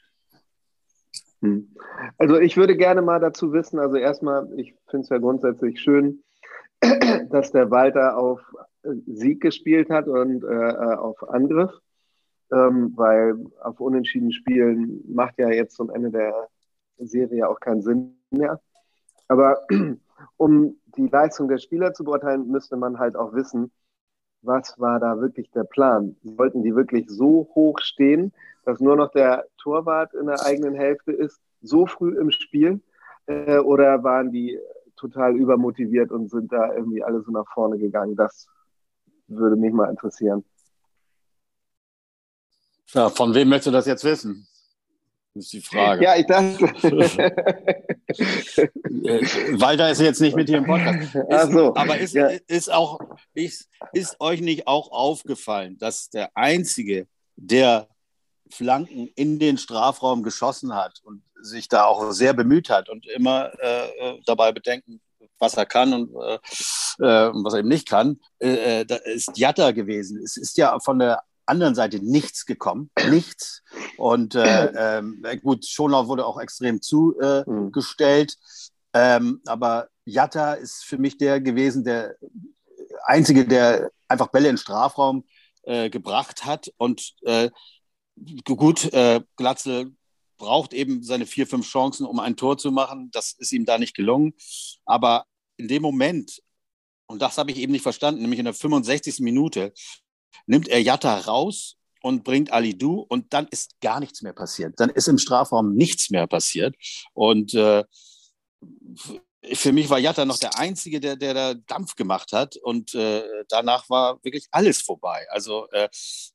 Hm. 1.43 1.69
Also 2.19 2.38
ich 2.38 2.57
würde 2.57 2.76
gerne 2.76 3.02
mal 3.02 3.21
dazu 3.21 3.52
wissen, 3.52 3.78
also 3.78 3.97
erstmal, 3.97 4.49
ich 4.57 4.75
finde 4.88 5.05
es 5.05 5.09
ja 5.11 5.19
grundsätzlich 5.19 5.81
schön, 5.81 6.23
dass 7.31 7.52
der 7.52 7.71
Walter 7.71 8.16
auf 8.16 8.40
äh, 8.83 8.90
Sieg 9.07 9.40
gespielt 9.40 9.90
hat 9.90 10.09
und 10.09 10.45
äh, 10.45 10.47
äh, 10.47 10.95
auf 10.95 11.28
Angriff, 11.28 11.73
ähm, 12.52 12.93
weil 12.97 13.37
auf 13.61 13.81
Unentschieden 13.81 14.33
spielen 14.33 15.02
macht 15.09 15.38
ja 15.38 15.50
jetzt 15.50 15.76
zum 15.76 15.90
Ende 15.90 16.11
der 16.11 16.49
Serie 16.99 17.49
auch 17.49 17.61
keinen 17.61 17.83
Sinn 17.83 18.16
mehr. 18.31 18.61
Aber 19.28 19.66
um 20.37 20.76
die 20.97 21.09
Leistung 21.09 21.49
der 21.49 21.59
Spieler 21.59 21.93
zu 21.93 22.05
beurteilen, 22.05 22.49
müsste 22.49 22.76
man 22.76 22.99
halt 22.99 23.16
auch 23.16 23.35
wissen, 23.35 23.71
was 24.47 24.79
war 24.79 25.00
da 25.00 25.21
wirklich 25.21 25.50
der 25.50 25.65
Plan? 25.65 26.17
Wollten 26.23 26.62
die 26.62 26.75
wirklich 26.75 27.09
so 27.09 27.49
hoch 27.55 27.79
stehen, 27.81 28.33
dass 28.65 28.81
nur 28.81 28.97
noch 28.97 29.11
der 29.12 29.47
Torwart 29.59 30.15
in 30.15 30.26
der 30.26 30.45
eigenen 30.45 30.75
Hälfte 30.75 31.12
ist, 31.12 31.41
so 31.62 31.87
früh 31.87 32.19
im 32.19 32.31
Spiel? 32.31 32.81
Äh, 33.26 33.59
oder 33.59 34.03
waren 34.05 34.31
die 34.31 34.59
total 34.97 35.37
übermotiviert 35.37 36.11
und 36.11 36.31
sind 36.31 36.53
da 36.53 36.73
irgendwie 36.75 37.03
alle 37.03 37.23
so 37.23 37.31
nach 37.31 37.47
vorne 37.53 37.79
gegangen? 37.79 38.17
Das 38.17 38.47
würde 39.29 39.57
mich 39.57 39.73
mal 39.73 39.91
interessieren. 39.91 40.45
Ja, 42.88 43.09
von 43.09 43.35
wem 43.35 43.49
möchtest 43.49 43.67
du 43.69 43.71
das 43.73 43.87
jetzt 43.87 44.05
wissen? 44.05 44.47
Das 45.37 45.45
ist 45.45 45.52
die 45.52 45.61
Frage. 45.61 46.02
Ja, 46.02 46.16
ich 46.16 46.25
dachte. 46.25 46.59
Walter 49.61 49.90
ist 49.90 50.00
jetzt 50.00 50.23
nicht 50.23 50.35
mit 50.35 50.49
hier 50.49 50.57
im 50.59 50.64
Podcast. 50.64 51.14
Ist, 51.14 51.26
Ach 51.31 51.50
so. 51.52 51.75
Aber 51.75 51.99
ist, 51.99 52.14
Ja. 52.14 52.28
ist, 52.47 52.73
auch, 52.73 52.99
ist, 53.35 53.69
ist 53.93 54.19
euch 54.19 54.40
nicht 54.40 54.66
auch 54.66 54.90
aufgefallen, 54.90 55.76
dass 55.76 56.09
der 56.09 56.31
Einzige, 56.35 57.07
der 57.37 57.87
Flanken 58.50 59.09
in 59.14 59.38
den 59.38 59.59
Strafraum 59.59 60.23
geschossen 60.23 60.75
hat 60.75 61.00
und 61.05 61.23
sich 61.43 61.69
da 61.69 61.85
auch 61.85 62.12
sehr 62.12 62.33
bemüht 62.33 62.71
hat 62.71 62.88
und 62.88 63.07
immer 63.07 63.50
äh, 63.61 63.88
äh, 63.88 64.21
dabei 64.25 64.52
bedenken, 64.52 65.02
was 65.38 65.52
er 65.55 65.66
kann 65.66 65.93
und 65.93 66.14
äh, 66.14 66.37
äh, 67.05 67.31
was 67.45 67.52
er 67.52 67.59
eben 67.59 67.69
nicht 67.69 67.90
kann, 67.90 68.21
äh, 68.38 68.81
äh, 68.81 68.87
da 68.87 68.97
ist 68.97 69.37
Jatta 69.37 69.73
gewesen. 69.73 70.19
Es 70.25 70.38
ist 70.38 70.57
ja 70.57 70.78
von 70.81 70.99
der 70.99 71.21
anderen 71.47 71.75
Seite 71.75 71.99
nichts 72.05 72.47
gekommen, 72.47 72.90
nichts. 73.09 73.62
Und 73.97 74.35
äh, 74.35 74.67
ähm, 74.99 75.23
gut, 75.43 75.67
Schonau 75.67 76.09
wurde 76.09 76.26
auch 76.26 76.41
extrem 76.41 76.81
zugestellt, 76.83 78.37
ähm, 78.93 79.41
aber 79.47 79.88
Jatta 80.05 80.55
ist 80.55 80.85
für 80.85 80.99
mich 80.99 81.19
der 81.19 81.41
gewesen, 81.41 81.85
der 81.85 82.17
einzige, 83.05 83.47
der 83.47 83.91
einfach 84.09 84.29
Bälle 84.29 84.49
in 84.49 84.55
den 84.55 84.61
Strafraum 84.61 85.25
äh, 85.62 85.91
gebracht 85.91 86.45
hat 86.45 86.73
und 86.79 87.15
äh, 87.23 87.50
gut, 88.45 88.93
äh, 88.93 89.21
Glatzel 89.37 89.93
braucht 90.38 90.73
eben 90.73 91.03
seine 91.03 91.26
vier, 91.26 91.47
fünf 91.47 91.67
Chancen, 91.67 92.07
um 92.07 92.21
ein 92.21 92.37
Tor 92.37 92.59
zu 92.59 92.71
machen. 92.71 93.11
Das 93.12 93.33
ist 93.33 93.53
ihm 93.53 93.65
da 93.65 93.79
nicht 93.79 93.95
gelungen. 93.95 94.35
Aber 94.85 95.25
in 95.57 95.69
dem 95.69 95.83
Moment, 95.83 96.43
und 97.07 97.23
das 97.23 97.38
habe 97.38 97.50
ich 97.50 97.59
eben 97.59 97.73
nicht 97.73 97.83
verstanden, 97.83 98.21
nämlich 98.21 98.38
in 98.38 98.45
der 98.45 98.55
65. 98.55 99.21
Minute, 99.21 99.73
nimmt 100.47 100.69
er 100.69 100.81
Jatta 100.81 101.19
raus 101.21 101.76
und 102.03 102.25
bringt 102.25 102.53
Ali 102.53 102.76
Du 102.76 103.00
und 103.00 103.33
dann 103.33 103.47
ist 103.49 103.81
gar 103.81 104.00
nichts 104.00 104.23
mehr 104.23 104.33
passiert. 104.33 104.75
Dann 104.79 104.91
ist 104.91 105.09
im 105.09 105.19
Strafraum 105.19 105.75
nichts 105.75 106.11
mehr 106.11 106.26
passiert. 106.26 106.75
Und 107.15 107.55
äh, 107.55 107.85
für 109.55 109.73
mich 109.73 109.88
war 109.91 109.99
Jatta 109.99 110.25
noch 110.25 110.38
der 110.38 110.59
Einzige, 110.59 111.00
der, 111.00 111.17
der 111.17 111.35
da 111.35 111.55
Dampf 111.55 111.95
gemacht 111.95 112.33
hat. 112.33 112.57
Und 112.57 112.95
äh, 112.95 113.23
danach 113.49 113.88
war 113.88 114.23
wirklich 114.25 114.47
alles 114.50 114.81
vorbei. 114.81 115.26
Also 115.31 115.69
äh, 115.71 115.88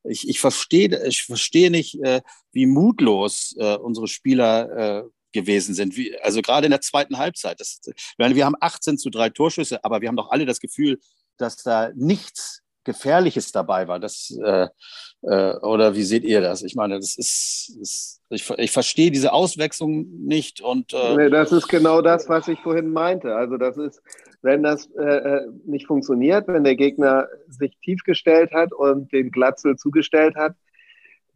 ich, 0.04 0.28
ich, 0.28 0.40
verstehe, 0.40 1.06
ich 1.06 1.24
verstehe 1.24 1.70
nicht, 1.70 2.02
äh, 2.02 2.22
wie 2.52 2.66
mutlos 2.66 3.54
äh, 3.58 3.76
unsere 3.76 4.08
Spieler 4.08 4.70
äh, 5.00 5.02
gewesen 5.32 5.74
sind. 5.74 5.96
Wie, 5.96 6.18
also 6.20 6.42
gerade 6.42 6.66
in 6.66 6.70
der 6.70 6.80
zweiten 6.80 7.18
Halbzeit. 7.18 7.60
Das, 7.60 7.80
wir 8.16 8.44
haben 8.44 8.56
18 8.60 8.98
zu 8.98 9.10
drei 9.10 9.30
Torschüsse, 9.30 9.82
aber 9.84 10.00
wir 10.00 10.08
haben 10.08 10.16
doch 10.16 10.30
alle 10.30 10.46
das 10.46 10.60
Gefühl, 10.60 11.00
dass 11.36 11.56
da 11.56 11.90
nichts 11.94 12.61
Gefährliches 12.84 13.52
dabei 13.52 13.88
war. 13.88 13.98
Das, 14.00 14.36
äh, 14.42 14.68
äh, 15.22 15.56
oder 15.58 15.94
wie 15.94 16.02
seht 16.02 16.24
ihr 16.24 16.40
das? 16.40 16.62
Ich 16.62 16.74
meine, 16.74 16.96
das 16.96 17.16
ist, 17.16 17.76
ist 17.80 18.20
ich, 18.28 18.48
ich 18.58 18.72
verstehe 18.72 19.10
diese 19.10 19.32
Auswechslung 19.32 20.06
nicht 20.26 20.60
und 20.60 20.92
äh, 20.94 21.16
Nee, 21.16 21.30
das 21.30 21.52
ist 21.52 21.68
genau 21.68 22.00
das, 22.02 22.28
was 22.28 22.48
ich 22.48 22.58
vorhin 22.60 22.90
meinte. 22.90 23.34
Also 23.36 23.56
das 23.56 23.76
ist, 23.76 24.02
wenn 24.42 24.62
das 24.62 24.86
äh, 24.98 25.02
äh, 25.02 25.46
nicht 25.64 25.86
funktioniert, 25.86 26.48
wenn 26.48 26.64
der 26.64 26.76
Gegner 26.76 27.28
sich 27.48 27.76
tief 27.84 28.02
gestellt 28.04 28.52
hat 28.52 28.72
und 28.72 29.12
den 29.12 29.30
Glatzel 29.30 29.76
zugestellt 29.76 30.34
hat, 30.34 30.54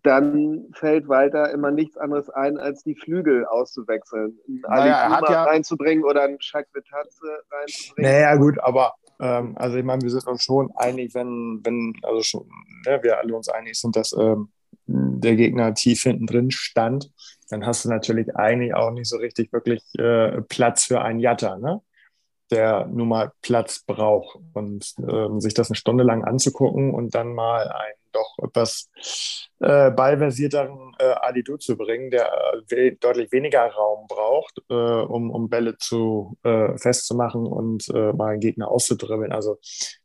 dann 0.02 0.66
fällt 0.72 1.08
Walter 1.08 1.50
immer 1.50 1.70
nichts 1.72 1.96
anderes 1.96 2.30
ein, 2.30 2.58
als 2.58 2.84
die 2.84 2.94
Flügel 2.94 3.44
auszuwechseln. 3.44 4.38
Einen 4.46 4.60
Naja, 4.60 5.08
Ali 5.08 5.32
ja- 5.32 5.44
reinzubringen 5.44 6.04
oder 6.04 6.22
einen 6.22 6.40
Schakwetatze 6.40 7.26
reinzubringen. 7.50 8.12
Naja, 8.12 8.36
gut, 8.36 8.58
aber 8.60 8.94
ähm, 9.20 9.56
also 9.56 9.76
ich 9.76 9.84
meine, 9.84 10.02
wir 10.02 10.10
sind 10.10 10.26
uns 10.26 10.42
schon 10.42 10.70
einig, 10.76 11.14
wenn, 11.14 11.60
wenn, 11.64 11.94
also 12.02 12.22
schon, 12.22 12.48
ne, 12.86 13.00
wir 13.02 13.18
alle 13.18 13.34
uns 13.34 13.48
einig 13.48 13.78
sind, 13.78 13.96
dass 13.96 14.12
ähm, 14.12 14.50
der 14.86 15.36
Gegner 15.36 15.74
tief 15.74 16.02
hinten 16.02 16.26
drin 16.26 16.50
stand, 16.50 17.10
dann 17.48 17.66
hast 17.66 17.84
du 17.84 17.88
natürlich 17.88 18.34
eigentlich 18.36 18.74
auch 18.74 18.90
nicht 18.90 19.08
so 19.08 19.16
richtig 19.16 19.52
wirklich 19.52 19.82
äh, 19.98 20.42
Platz 20.42 20.84
für 20.84 21.00
einen 21.00 21.20
Jatta, 21.20 21.58
ne? 21.58 21.80
der 22.50 22.86
nun 22.86 23.08
mal 23.08 23.32
Platz 23.42 23.82
braucht. 23.84 24.38
Und 24.52 24.94
ähm, 24.98 25.40
sich 25.40 25.54
das 25.54 25.70
eine 25.70 25.76
Stunde 25.76 26.04
lang 26.04 26.24
anzugucken 26.24 26.94
und 26.94 27.14
dann 27.14 27.34
mal 27.34 27.68
einen 27.68 27.94
doch 28.16 28.36
etwas 28.46 28.88
äh, 29.60 29.90
ballversierteren 29.90 30.94
äh, 30.98 31.04
Alidu 31.04 31.56
zu 31.56 31.76
bringen, 31.76 32.10
der 32.10 32.26
äh, 32.26 32.60
we 32.68 32.96
deutlich 32.96 33.30
weniger 33.32 33.66
Raum 33.66 34.06
braucht, 34.08 34.58
äh, 34.68 34.74
um, 34.74 35.30
um 35.30 35.48
Bälle 35.48 35.76
zu 35.78 36.36
äh, 36.42 36.76
festzumachen 36.78 37.46
und 37.46 37.88
äh, 37.88 38.12
mal 38.12 38.32
einen 38.32 38.40
Gegner 38.40 38.68
auszudribbeln. 38.68 39.32
Also 39.32 39.58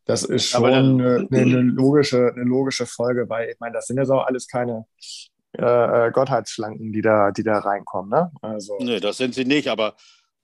das 0.06 0.24
ist 0.24 0.50
schon 0.50 0.66
eine, 0.66 1.28
eine, 1.32 1.62
logische, 1.62 2.32
eine 2.36 2.44
logische 2.46 2.86
Folge, 2.86 3.28
weil 3.30 3.50
ich 3.50 3.60
meine, 3.60 3.74
das 3.74 3.88
sind 3.88 3.98
jetzt 3.98 4.10
auch 4.12 4.26
alles 4.26 4.48
keine 4.48 4.86
Gottheitsschlanken, 5.54 6.94
die 6.94 7.02
da, 7.02 7.32
die 7.32 7.44
da 7.44 7.60
reinkommen. 7.60 8.10
Ne? 8.10 8.32
Also, 8.42 8.78
Nee, 8.80 9.02
das 9.02 9.18
sind 9.18 9.34
sie 9.36 9.44
nicht, 9.44 9.68
aber 9.68 9.96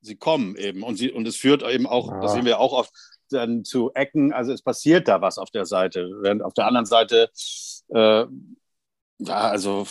sie 0.01 0.17
kommen 0.17 0.57
eben. 0.57 0.83
Und, 0.83 0.97
sie, 0.97 1.12
und 1.12 1.25
es 1.25 1.38
führt 1.38 1.63
eben 1.63 1.88
auch, 1.88 2.12
Ja. 2.12 2.19
das 2.19 2.33
sehen 2.33 2.45
wir 2.45 2.59
auch 2.59 2.74
oft, 2.74 2.91
dann 3.29 3.63
zu 3.63 3.91
Ecken. 3.93 4.34
Also 4.34 4.53
es 4.53 4.62
passiert 4.62 5.07
da 5.07 5.22
was 5.22 5.38
auf 5.38 5.51
der 5.51 5.65
Seite. 5.65 6.10
Während 6.22 6.43
auf 6.43 6.53
der 6.53 6.67
anderen 6.67 6.86
Seite, 6.86 7.29
äh, 7.89 8.25
ja, 9.19 9.36
also 9.36 9.88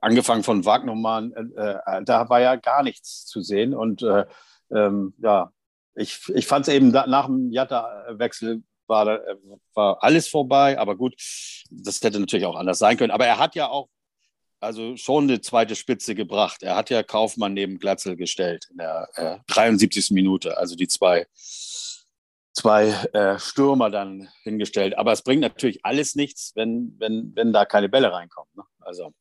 angefangen 0.00 0.42
von 0.42 0.64
Wagnermann, 0.64 1.32
äh, 1.32 1.72
äh, 1.84 2.04
da 2.04 2.28
war 2.28 2.40
ja 2.40 2.56
gar 2.56 2.82
nichts 2.82 3.26
zu 3.26 3.40
sehen. 3.42 3.74
Und 3.74 4.02
äh, 4.02 4.26
ähm, 4.70 5.14
ja, 5.18 5.52
ich, 5.94 6.28
ich 6.34 6.46
fand 6.46 6.68
es 6.68 6.74
eben 6.74 6.92
da, 6.92 7.06
nach 7.06 7.26
dem 7.26 7.50
Jatta-Wechsel 7.50 8.62
war, 8.86 9.06
äh, 9.08 9.36
war 9.74 10.02
alles 10.02 10.28
vorbei. 10.28 10.78
Aber 10.78 10.96
gut, 10.96 11.14
das 11.70 12.02
hätte 12.02 12.20
natürlich 12.20 12.46
auch 12.46 12.56
anders 12.56 12.78
sein 12.78 12.96
können. 12.96 13.10
Aber 13.12 13.26
er 13.26 13.38
hat 13.38 13.54
ja 13.54 13.68
auch 13.68 13.88
also 14.60 14.96
schon 14.96 15.24
eine 15.24 15.40
zweite 15.40 15.76
Spitze 15.76 16.14
gebracht. 16.14 16.62
Er 16.62 16.76
hat 16.76 16.90
ja 16.90 17.02
Kaufmann 17.02 17.54
neben 17.54 17.78
Glatzel 17.78 18.16
gestellt 18.16 18.68
in 18.70 18.78
der 18.78 19.08
äh, 19.14 19.38
73. 19.46 20.10
Minute, 20.10 20.58
also 20.58 20.74
die 20.74 20.88
zwei, 20.88 21.26
zwei 22.58 22.88
äh, 23.12 23.38
Stürmer 23.38 23.90
dann 23.90 24.28
hingestellt. 24.42 24.98
Aber 24.98 25.12
es 25.12 25.22
bringt 25.22 25.40
natürlich 25.42 25.84
alles 25.84 26.14
nichts, 26.14 26.52
wenn, 26.56 26.94
wenn, 26.98 27.32
wenn 27.34 27.52
da 27.52 27.64
keine 27.64 27.88
Bälle 27.88 28.12
reinkommen. 28.12 28.50
Ne? 28.56 28.62
Also, 28.80 29.12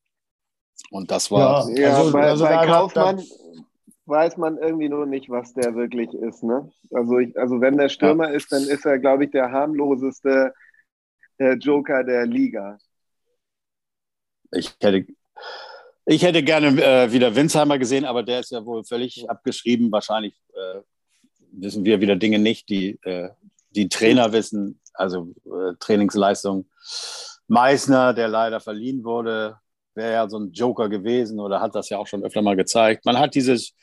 und 0.92 1.12
das 1.12 1.30
war. 1.32 1.70
Ja. 1.70 1.78
Ja, 1.90 1.98
Also- 1.98 2.12
bei, 2.12 2.28
also 2.28 2.44
bei 2.46 2.66
Kaufmann 2.66 3.24
weiß 4.06 4.38
man 4.38 4.58
irgendwie 4.58 4.90
nur 4.90 5.06
nicht, 5.06 5.30
was 5.30 5.54
der 5.54 5.76
wirklich 5.76 6.14
ist. 6.14 6.44
Ne? 6.44 6.72
Also, 6.92 7.20
ich, 7.20 7.38
also 7.38 7.62
wenn 7.62 7.78
der 7.78 7.90
Stürmer 7.90 8.32
ist, 8.32 8.52
dann 8.52 8.64
ist 8.64 8.86
er, 8.86 9.00
glaube 9.00 9.26
ich, 9.26 9.32
der 9.32 9.52
harmloseste 9.52 10.54
äh, 11.38 11.54
Joker 11.54 12.04
der 12.04 12.26
Liga. 12.26 12.78
Ich 14.52 14.74
hätte, 14.82 15.06
ich 16.06 16.24
hätte 16.24 16.42
gerne 16.42 16.68
äh, 16.82 17.12
wieder 17.12 17.36
Winsheimer 17.36 17.78
gesehen, 17.78 18.06
aber 18.06 18.24
der 18.24 18.40
ist 18.40 18.52
ja 18.52 18.66
wohl 18.66 18.84
völlig 18.86 19.30
abgeschrieben. 19.30 19.92
Wahrscheinlich 19.92 20.36
äh, 20.54 20.80
wissen 21.60 21.86
wir 21.86 22.02
wieder 22.02 22.16
Dinge 22.16 22.40
nicht, 22.40 22.70
die 22.70 23.00
äh, 23.04 23.30
die 23.72 23.90
Trainer 23.90 24.32
wissen, 24.34 24.80
also 24.94 25.34
äh, 25.46 25.74
Trainingsleistung. 25.80 26.66
Meissner, 27.48 28.14
der 28.14 28.28
leider 28.28 28.60
verliehen 28.60 29.04
wurde, 29.04 29.58
wäre 29.96 30.14
ja 30.14 30.30
so 30.30 30.38
ein 30.40 30.52
Joker 30.52 30.90
gewesen 30.90 31.40
oder 31.40 31.62
hat 31.62 31.76
das 31.76 31.90
ja 31.90 31.98
auch 31.98 32.08
schon 32.08 32.24
öfter 32.24 32.42
mal 32.42 32.56
gezeigt. 32.56 33.06
Man 33.06 33.18
hat 33.20 33.36
dieses 33.36 33.74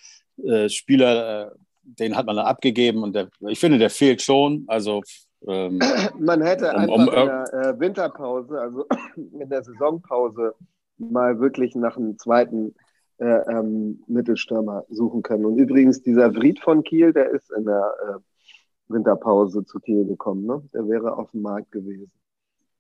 äh, 0.45 0.69
Spieler, 0.69 1.47
äh, 1.47 1.51
den 1.83 2.17
hat 2.17 2.27
man 2.27 2.37
dann 2.37 2.47
abgegeben 2.47 3.03
und 3.03 3.15
der, 3.15 3.29
ich 3.49 3.59
finde, 3.59 3.79
der 3.79 3.91
fehlt 3.91 4.21
schon. 4.23 4.65
Also 4.67 5.03
ähm, 5.47 5.79
Man 6.19 6.43
hätte 6.43 6.67
Um- 6.73 6.77
einfach 6.77 6.95
um- 6.95 7.09
in 7.09 7.15
der 7.15 7.55
äh, 7.55 7.81
Winterpause, 7.81 8.61
also 8.61 8.87
in 9.41 9.49
der 9.49 9.63
Saisonpause, 9.63 10.55
mal 10.99 11.41
wirklich 11.41 11.75
nach 11.75 11.97
einem 11.97 12.19
zweiten 12.19 12.75
äh, 13.19 13.25
ähm, 13.25 14.03
Mittelstürmer 14.07 14.85
suchen 14.89 15.23
können. 15.23 15.45
Und 15.45 15.59
übrigens, 15.59 16.03
dieser 16.03 16.35
Vried 16.35 16.61
von 16.61 16.83
Kiel, 16.83 17.13
der 17.13 17.31
ist 17.31 17.51
in 17.57 17.65
der 17.65 17.95
äh, 18.03 18.93
Winterpause 18.93 19.65
zu 19.65 19.79
Kiel 19.81 20.05
gekommen. 20.05 20.47
Ne? 20.47 20.63
Der 20.73 20.89
wäre 20.89 21.17
auf 21.17 21.31
dem 21.31 21.43
Markt 21.43 21.73
gewesen. 21.73 22.11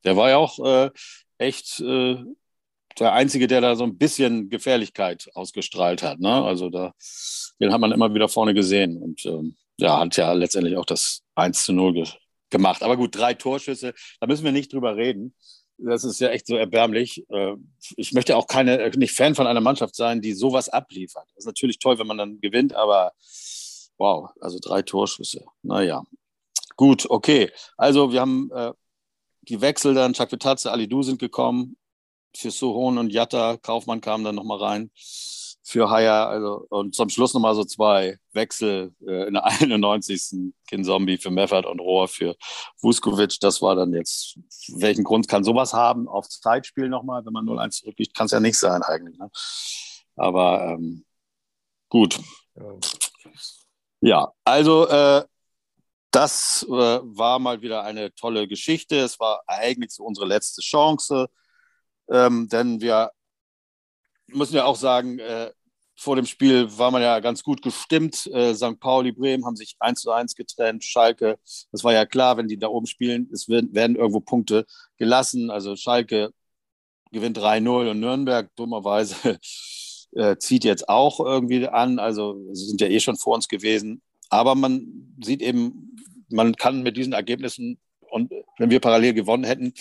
Der 0.04 0.16
war 0.16 0.30
ja 0.30 0.36
auch 0.36 0.58
äh, 0.58 0.90
echt 1.38 1.80
äh, 1.80 2.16
der 2.98 3.12
Einzige, 3.12 3.46
der 3.46 3.60
da 3.60 3.76
so 3.76 3.84
ein 3.84 3.96
bisschen 3.96 4.50
Gefährlichkeit 4.50 5.28
ausgestrahlt 5.34 6.02
hat. 6.02 6.20
Ne? 6.20 6.44
Also 6.44 6.70
da, 6.70 6.92
den 7.60 7.72
hat 7.72 7.80
man 7.80 7.92
immer 7.92 8.12
wieder 8.14 8.28
vorne 8.28 8.54
gesehen 8.54 9.02
und 9.02 9.24
ähm, 9.26 9.56
hat 9.80 10.16
ja 10.16 10.32
letztendlich 10.32 10.76
auch 10.76 10.84
das 10.84 11.22
1 11.34 11.64
zu 11.64 11.72
0 11.72 11.94
ge 11.94 12.04
gemacht. 12.50 12.82
Aber 12.84 12.96
gut, 12.96 13.16
drei 13.16 13.34
Torschüsse, 13.34 13.94
da 14.20 14.28
müssen 14.28 14.44
wir 14.44 14.52
nicht 14.52 14.72
drüber 14.72 14.96
reden. 14.96 15.34
Das 15.78 16.04
ist 16.04 16.20
ja 16.20 16.28
echt 16.28 16.46
so 16.46 16.56
erbärmlich. 16.56 17.24
Äh, 17.30 17.56
Ich 17.96 18.12
möchte 18.12 18.36
auch 18.36 18.46
keine, 18.46 18.90
nicht 18.90 19.14
Fan 19.14 19.34
von 19.34 19.46
einer 19.46 19.60
Mannschaft 19.60 19.96
sein, 19.96 20.20
die 20.20 20.32
sowas 20.32 20.68
abliefert. 20.68 21.26
Das 21.34 21.44
ist 21.44 21.46
natürlich 21.46 21.78
toll, 21.78 21.98
wenn 21.98 22.06
man 22.06 22.18
dann 22.18 22.40
gewinnt, 22.40 22.74
aber 22.74 23.12
wow, 23.98 24.30
also 24.40 24.58
drei 24.60 24.82
Torschüsse. 24.82 25.44
Naja, 25.62 26.04
gut, 26.76 27.06
okay. 27.10 27.50
Also 27.76 28.12
wir 28.12 28.20
haben 28.20 28.50
äh, 28.52 28.72
die 29.42 29.60
Wechsel 29.60 29.94
dann, 29.94 30.14
Chakvetadze, 30.14 30.70
Alidu 30.72 31.02
sind 31.02 31.18
gekommen. 31.18 31.76
Für 32.36 32.50
Sohon 32.50 32.98
und 32.98 33.10
Jatta, 33.10 33.56
Kaufmann 33.58 34.00
kam 34.00 34.24
dann 34.24 34.34
nochmal 34.34 34.58
rein. 34.58 34.90
Für 35.66 35.88
Haya, 35.88 36.28
also, 36.28 36.66
und 36.68 36.94
zum 36.94 37.08
Schluss 37.08 37.32
nochmal 37.32 37.54
so 37.54 37.64
zwei 37.64 38.18
Wechsel 38.32 38.94
äh, 39.06 39.28
in 39.28 39.34
der 39.34 39.44
91. 39.60 40.52
Kinzombie 40.68 41.16
für 41.16 41.30
Meffert 41.30 41.64
und 41.64 41.80
Rohr 41.80 42.06
für 42.06 42.36
Vuskovic. 42.80 43.40
Das 43.40 43.62
war 43.62 43.74
dann 43.74 43.94
jetzt, 43.94 44.38
welchen 44.76 45.04
Grund 45.04 45.26
kann 45.26 45.42
sowas 45.42 45.72
haben? 45.72 46.06
Auf 46.06 46.28
Zeitspiel 46.28 46.88
nochmal, 46.88 47.24
wenn 47.24 47.32
man 47.32 47.46
0-1 47.46 47.80
zurückliegt, 47.80 48.14
kann 48.14 48.26
es 48.26 48.32
ja 48.32 48.40
nicht 48.40 48.58
sein 48.58 48.82
eigentlich. 48.82 49.18
Ne? 49.18 49.30
Aber 50.16 50.64
ähm, 50.64 51.04
gut. 51.88 52.20
Ja, 54.00 54.32
also 54.44 54.86
äh, 54.86 55.24
das 56.10 56.64
äh, 56.68 56.72
war 56.72 57.38
mal 57.38 57.62
wieder 57.62 57.82
eine 57.82 58.14
tolle 58.14 58.46
Geschichte. 58.46 58.96
Es 58.96 59.18
war 59.18 59.42
eigentlich 59.46 59.92
so 59.92 60.04
unsere 60.04 60.26
letzte 60.26 60.60
Chance, 60.60 61.28
ähm, 62.08 62.48
denn 62.48 62.80
wir 62.80 63.10
müssen 64.28 64.56
ja 64.56 64.64
auch 64.64 64.76
sagen, 64.76 65.18
äh, 65.18 65.50
vor 65.96 66.16
dem 66.16 66.26
Spiel 66.26 66.66
war 66.76 66.90
man 66.90 67.02
ja 67.02 67.20
ganz 67.20 67.42
gut 67.42 67.62
gestimmt. 67.62 68.26
Äh, 68.32 68.54
St. 68.54 68.80
Pauli, 68.80 69.12
Bremen 69.12 69.44
haben 69.46 69.56
sich 69.56 69.76
eins 69.78 70.00
zu 70.00 70.10
eins 70.10 70.34
getrennt. 70.34 70.84
Schalke, 70.84 71.38
das 71.70 71.84
war 71.84 71.92
ja 71.92 72.04
klar, 72.04 72.36
wenn 72.36 72.48
die 72.48 72.58
da 72.58 72.68
oben 72.68 72.86
spielen, 72.86 73.28
es 73.32 73.48
werden, 73.48 73.72
werden 73.74 73.96
irgendwo 73.96 74.20
Punkte 74.20 74.66
gelassen. 74.98 75.50
Also 75.50 75.76
Schalke 75.76 76.30
gewinnt 77.12 77.38
3-0 77.38 77.90
und 77.90 78.00
Nürnberg 78.00 78.50
dummerweise 78.56 79.38
äh, 80.12 80.36
zieht 80.36 80.64
jetzt 80.64 80.88
auch 80.88 81.20
irgendwie 81.20 81.68
an. 81.68 81.98
Also 81.98 82.38
sie 82.52 82.66
sind 82.66 82.80
ja 82.80 82.88
eh 82.88 83.00
schon 83.00 83.16
vor 83.16 83.34
uns 83.34 83.48
gewesen. 83.48 84.02
Aber 84.30 84.56
man 84.56 85.14
sieht 85.22 85.42
eben, 85.42 85.96
man 86.28 86.56
kann 86.56 86.82
mit 86.82 86.96
diesen 86.96 87.12
Ergebnissen 87.12 87.78
und 88.10 88.32
wenn 88.58 88.70
wir 88.70 88.80
parallel 88.80 89.14
gewonnen 89.14 89.44
hätten, 89.44 89.74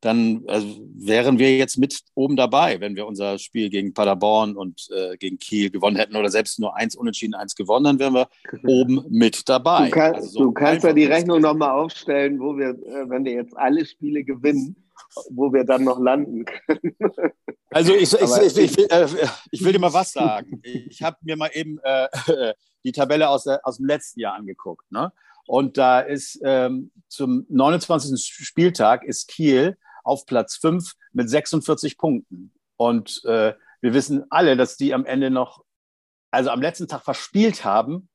dann 0.00 0.44
also, 0.46 0.66
wären 0.94 1.38
wir 1.38 1.56
jetzt 1.56 1.76
mit 1.76 2.00
oben 2.14 2.36
dabei, 2.36 2.80
wenn 2.80 2.94
wir 2.94 3.06
unser 3.06 3.38
Spiel 3.38 3.68
gegen 3.68 3.94
Paderborn 3.94 4.56
und 4.56 4.88
äh, 4.94 5.16
gegen 5.16 5.38
Kiel 5.38 5.70
gewonnen 5.70 5.96
hätten 5.96 6.14
oder 6.14 6.30
selbst 6.30 6.60
nur 6.60 6.76
eins 6.76 6.94
unentschieden, 6.94 7.34
eins 7.34 7.56
gewonnen, 7.56 7.84
dann 7.84 7.98
wären 7.98 8.14
wir 8.14 8.28
oben 8.64 9.04
mit 9.08 9.48
dabei. 9.48 9.86
Du, 9.86 9.90
kann, 9.90 10.14
also 10.14 10.28
so 10.28 10.38
du 10.44 10.52
kannst 10.52 10.84
ja 10.84 10.92
die 10.92 11.06
Rechnung 11.06 11.40
nochmal 11.40 11.70
aufstellen, 11.70 12.38
wo 12.38 12.56
wir, 12.56 12.70
äh, 12.70 13.10
wenn 13.10 13.24
wir 13.24 13.32
jetzt 13.32 13.56
alle 13.56 13.84
Spiele 13.84 14.22
gewinnen, 14.22 14.76
wo 15.30 15.52
wir 15.52 15.64
dann 15.64 15.84
noch 15.84 15.98
landen 15.98 16.44
können. 16.44 16.96
Also 17.70 17.92
ich, 17.92 18.14
ich, 18.14 18.56
ich, 18.56 18.56
ich, 18.56 18.76
will, 18.78 18.86
äh, 18.88 19.64
will 19.64 19.72
dir 19.74 19.78
mal 19.78 19.92
was 19.92 20.12
sagen. 20.12 20.62
Ich 20.88 21.02
habe 21.02 21.18
mir 21.20 21.36
mal 21.36 21.50
eben 21.52 21.78
äh, 21.82 22.08
die 22.84 22.92
Tabelle 22.92 23.28
aus, 23.28 23.44
der, 23.44 23.60
aus 23.62 23.76
dem 23.76 23.84
letzten 23.84 24.20
Jahr 24.20 24.36
angeguckt. 24.36 24.90
Ne? 24.90 25.12
Und 25.46 25.76
da 25.76 26.00
ist 26.00 26.40
ähm, 26.42 26.90
zum 27.08 27.44
29. 27.50 28.24
Spieltag 28.24 29.04
ist 29.04 29.28
Kiel 29.28 29.76
auf 30.08 30.26
Platz 30.26 30.56
5 30.56 30.94
mit 31.12 31.28
46 31.30 31.98
Punkten. 31.98 32.52
Und 32.76 33.22
äh, 33.24 33.54
wir 33.80 33.94
wissen 33.94 34.24
alle, 34.30 34.56
dass 34.56 34.76
die 34.76 34.94
am 34.94 35.04
Ende 35.04 35.30
noch, 35.30 35.64
also 36.30 36.50
am 36.50 36.62
letzten 36.62 36.88
Tag 36.88 37.02
verspielt 37.02 37.64
haben. 37.64 38.08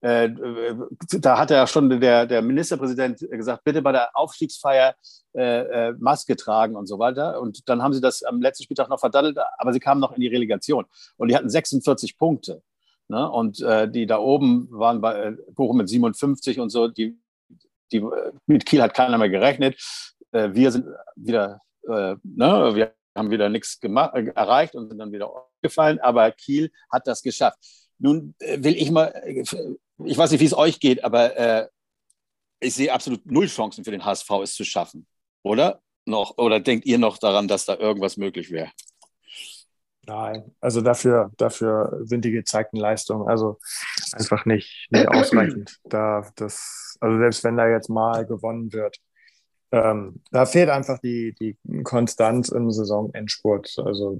Äh, 0.00 0.30
da 1.18 1.38
hat 1.38 1.50
ja 1.50 1.66
schon 1.66 1.88
der, 2.00 2.26
der 2.26 2.42
Ministerpräsident 2.42 3.20
gesagt, 3.30 3.64
bitte 3.64 3.80
bei 3.80 3.92
der 3.92 4.10
Aufstiegsfeier 4.14 4.94
äh, 5.34 5.88
äh, 5.88 5.94
Maske 5.98 6.36
tragen 6.36 6.76
und 6.76 6.86
so 6.86 6.98
weiter. 6.98 7.40
Und 7.40 7.68
dann 7.68 7.82
haben 7.82 7.94
sie 7.94 8.00
das 8.00 8.22
am 8.22 8.42
letzten 8.42 8.64
Spieltag 8.64 8.88
noch 8.90 9.00
verdattelt, 9.00 9.38
aber 9.58 9.72
sie 9.72 9.80
kamen 9.80 10.00
noch 10.00 10.12
in 10.12 10.20
die 10.20 10.28
Relegation. 10.28 10.84
Und 11.16 11.28
die 11.28 11.36
hatten 11.36 11.48
46 11.48 12.18
Punkte. 12.18 12.62
Ne? 13.08 13.30
Und 13.30 13.60
äh, 13.60 13.90
die 13.90 14.06
da 14.06 14.18
oben 14.18 14.68
waren 14.70 15.00
bei 15.00 15.14
äh, 15.14 15.36
Bochum 15.52 15.78
mit 15.78 15.88
57 15.88 16.60
und 16.60 16.70
so, 16.70 16.88
die, 16.88 17.18
die, 17.92 17.98
äh, 17.98 18.32
mit 18.46 18.66
Kiel 18.66 18.82
hat 18.82 18.94
keiner 18.94 19.18
mehr 19.18 19.30
gerechnet 19.30 19.76
äh, 20.34 20.52
wir 20.52 20.72
sind 20.72 20.86
wieder, 21.16 21.60
äh, 21.84 22.16
ne, 22.22 22.72
wir 22.74 22.94
haben 23.16 23.30
wieder 23.30 23.48
nichts 23.48 23.78
gemacht, 23.80 24.14
äh, 24.14 24.26
erreicht 24.34 24.74
und 24.74 24.88
sind 24.88 24.98
dann 24.98 25.12
wieder 25.12 25.30
gefallen, 25.62 25.98
aber 26.00 26.30
Kiel 26.32 26.70
hat 26.90 27.06
das 27.06 27.22
geschafft. 27.22 27.58
Nun 27.98 28.34
äh, 28.40 28.62
will 28.62 28.74
ich 28.76 28.90
mal, 28.90 29.06
äh, 29.24 29.44
ich 30.04 30.18
weiß 30.18 30.32
nicht, 30.32 30.40
wie 30.40 30.46
es 30.46 30.56
euch 30.56 30.80
geht, 30.80 31.04
aber 31.04 31.36
äh, 31.36 31.68
ich 32.60 32.74
sehe 32.74 32.92
absolut 32.92 33.24
null 33.26 33.46
Chancen 33.46 33.84
für 33.84 33.90
den 33.90 34.04
HSV, 34.04 34.30
es 34.42 34.54
zu 34.54 34.64
schaffen, 34.64 35.06
oder? 35.42 35.80
Noch, 36.06 36.36
oder 36.36 36.60
denkt 36.60 36.84
ihr 36.84 36.98
noch 36.98 37.16
daran, 37.16 37.48
dass 37.48 37.64
da 37.64 37.76
irgendwas 37.76 38.18
möglich 38.18 38.50
wäre? 38.50 38.70
Nein, 40.06 40.54
also 40.60 40.82
dafür, 40.82 41.30
dafür 41.38 42.00
sind 42.02 42.26
die 42.26 42.30
gezeigten 42.30 42.76
Leistungen 42.76 43.26
also 43.26 43.58
einfach 44.12 44.44
nicht, 44.44 44.86
nicht 44.90 45.08
ausreichend. 45.14 45.78
Da, 45.84 46.30
das, 46.36 46.98
also 47.00 47.18
selbst 47.18 47.42
wenn 47.44 47.56
da 47.56 47.68
jetzt 47.68 47.88
mal 47.88 48.26
gewonnen 48.26 48.72
wird, 48.72 48.98
ähm, 49.72 50.20
da 50.30 50.46
fehlt 50.46 50.70
einfach 50.70 50.98
die, 50.98 51.34
die 51.34 51.56
Konstanz 51.82 52.48
im 52.48 52.70
Saisonendspurt. 52.70 53.76
Also 53.84 54.18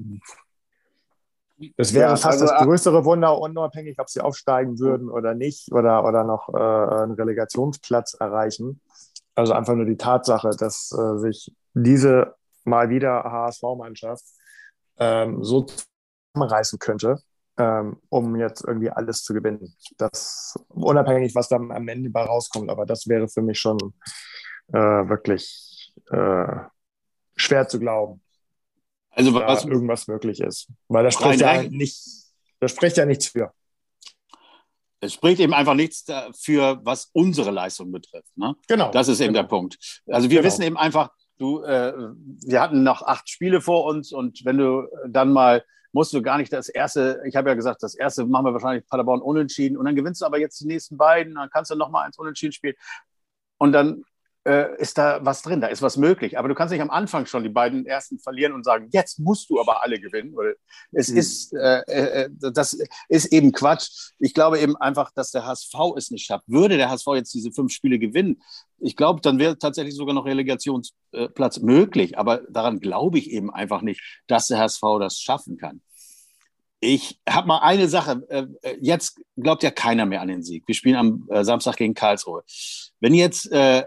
es 1.76 1.94
wäre 1.94 2.11
ja, 2.11 2.16
fast 2.16 2.42
also, 2.42 2.46
das 2.46 2.61
äh, 2.61 2.64
größere 2.64 3.04
Wunder, 3.04 3.38
unabhängig, 3.38 3.98
ob 3.98 4.09
sie 4.09 4.20
aufsteigen 4.20 4.78
würden 4.78 5.09
oder 5.09 5.35
nicht 5.35 5.72
oder, 5.72 6.04
oder 6.04 6.24
noch 6.24 6.48
äh, 6.48 7.02
einen 7.02 7.12
Relegationsplatz 7.12 8.14
erreichen. 8.14 8.80
Also 9.35 9.52
einfach 9.52 9.74
nur 9.74 9.87
die 9.87 9.96
Tatsache, 9.96 10.50
dass 10.59 10.92
äh, 10.92 11.18
sich 11.18 11.54
diese 11.74 12.35
mal 12.64 12.88
wieder 12.88 13.24
HSV-Mannschaft 13.24 14.24
ähm, 14.98 15.42
so 15.42 15.66
zusammenreißen 16.35 16.78
könnte, 16.78 17.20
ähm, 17.59 17.98
um 18.09 18.37
jetzt 18.37 18.64
irgendwie 18.64 18.90
alles 18.90 19.22
zu 19.22 19.35
gewinnen. 19.35 19.74
Das 19.98 20.59
unabhängig, 20.68 21.35
was 21.35 21.48
dann 21.48 21.70
am 21.70 21.88
Ende 21.88 22.11
bei 22.11 22.22
rauskommt, 22.22 22.70
aber 22.70 22.87
das 22.87 23.09
wäre 23.09 23.28
für 23.28 23.42
mich 23.42 23.59
schon 23.59 23.78
äh, 24.72 24.79
wirklich 24.79 25.92
äh, 26.11 26.57
schwer 27.37 27.68
zu 27.68 27.79
glauben. 27.79 28.20
Also 29.11 29.33
was 29.35 29.64
irgendwas 29.64 30.09
möglich 30.09 30.40
ist. 30.40 30.68
Weil 30.88 31.05
da 31.05 31.11
spricht 31.11 31.40
ja 31.40 31.62
nicht, 31.62 32.03
da 32.61 32.68
spricht 32.68 32.96
ja 32.96 33.07
nichts 33.07 33.29
für. 33.29 33.53
Es 35.00 35.12
spricht 35.12 35.38
eben 35.40 35.55
einfach 35.55 35.74
nichts 35.74 36.05
dafür, 36.05 36.81
was 36.83 37.11
unsere 37.12 37.50
Leistung 37.50 37.92
betrifft. 37.92 38.37
Ne? 38.37 38.57
Genau. 38.66 38.90
Das 38.90 39.09
ist 39.09 39.20
eben 39.20 39.35
genau. 39.35 39.42
der 39.42 39.48
Punkt. 39.48 40.03
Also 40.07 40.31
wir 40.31 40.38
genau. 40.38 40.46
wissen 40.46 40.62
eben 40.62 40.77
einfach, 40.77 41.11
du, 41.38 41.62
äh, 41.62 41.92
wir 42.46 42.61
hatten 42.61 42.83
noch 42.83 43.03
acht 43.03 43.29
Spiele 43.29 43.61
vor 43.61 43.85
uns 43.85 44.12
und 44.12 44.44
wenn 44.44 44.59
du 44.59 44.88
dann 45.07 45.33
mal 45.33 45.64
musst 45.92 46.12
du 46.12 46.22
gar 46.22 46.38
nicht 46.38 46.53
das 46.53 46.68
erste, 46.68 47.22
ich 47.24 47.37
habe 47.37 47.50
ja 47.50 47.55
gesagt, 47.55 47.83
das 47.83 47.94
erste 47.94 48.27
machen 48.27 48.46
wir 48.46 48.53
wahrscheinlich 48.53 48.85
Paderborn 48.88 49.20
unentschieden 49.20 49.77
und 49.77 49.85
dann 49.85 49.94
gewinnst 49.94 50.22
du 50.22 50.27
aber 50.27 50.40
jetzt 50.40 50.61
die 50.61 50.66
nächsten 50.66 50.96
beiden, 50.96 51.37
dann 51.37 51.50
kannst 51.50 51.70
du 51.70 51.77
noch 51.77 51.88
mal 51.90 52.03
eins 52.03 52.18
unentschieden 52.18 52.53
spielen 52.53 52.74
und 53.59 53.72
dann 53.72 54.03
äh, 54.44 54.76
ist 54.80 54.98
da 54.98 55.20
was 55.22 55.42
drin, 55.42 55.61
da 55.61 55.68
ist 55.68 55.83
was 55.83 55.96
möglich. 55.96 56.38
Aber 56.38 56.48
du 56.48 56.54
kannst 56.54 56.72
nicht 56.72 56.83
am 56.83 56.90
Anfang 56.90 57.26
schon 57.26 57.42
die 57.42 57.48
beiden 57.48 57.87
ersten 57.87 58.18
verlieren 58.18 58.52
und 58.52 58.64
sagen, 58.64 58.88
jetzt 58.92 59.18
musst 59.18 59.48
du 59.50 59.61
aber 59.61 59.83
alle 59.83 59.98
gewinnen. 59.98 60.35
Es 60.92 61.09
mhm. 61.09 61.16
ist, 61.16 61.52
äh, 61.54 61.80
äh, 61.87 62.30
das 62.52 62.78
ist 63.09 63.33
eben 63.33 63.52
Quatsch. 63.52 64.12
Ich 64.18 64.35
glaube 64.35 64.61
eben 64.61 64.76
einfach, 64.76 65.11
dass 65.14 65.30
der 65.30 65.46
HSV 65.46 65.74
es 65.96 66.11
nicht 66.11 66.26
schafft. 66.26 66.44
Würde 66.46 66.76
der 66.76 66.90
HSV 66.90 67.07
jetzt 67.14 67.35
diese 67.35 67.52
fünf 67.52 67.72
Spiele 67.72 67.98
gewinnen, 67.98 68.42
ich 68.78 68.96
glaube, 68.96 69.20
dann 69.22 69.38
wäre 69.38 69.57
tatsächlich 69.57 69.94
sogar 69.94 70.14
noch 70.14 70.26
Relegationsplatz 70.26 71.61
möglich. 71.61 72.18
Aber 72.18 72.42
daran 72.50 72.80
glaube 72.80 73.18
ich 73.18 73.30
eben 73.30 73.50
einfach 73.50 73.80
nicht, 73.80 74.22
dass 74.26 74.48
der 74.48 74.59
HSV 74.59 74.83
das 75.00 75.18
schaffen 75.18 75.57
kann. 75.57 75.80
Ich 76.80 77.18
habe 77.26 77.48
mal 77.48 77.61
eine 77.61 77.88
Sache. 77.88 78.22
Äh, 78.28 78.76
jetzt 78.80 79.18
glaubt 79.38 79.62
ja 79.62 79.70
keiner 79.70 80.04
mehr 80.04 80.20
an 80.20 80.28
den 80.28 80.42
Sieg. 80.42 80.64
Wir 80.66 80.74
spielen 80.74 80.96
am 80.96 81.26
äh, 81.30 81.42
Samstag 81.42 81.76
gegen 81.76 81.94
Karlsruhe. 81.94 82.42
Wenn 83.00 83.14
jetzt 83.14 83.50
äh, 83.50 83.85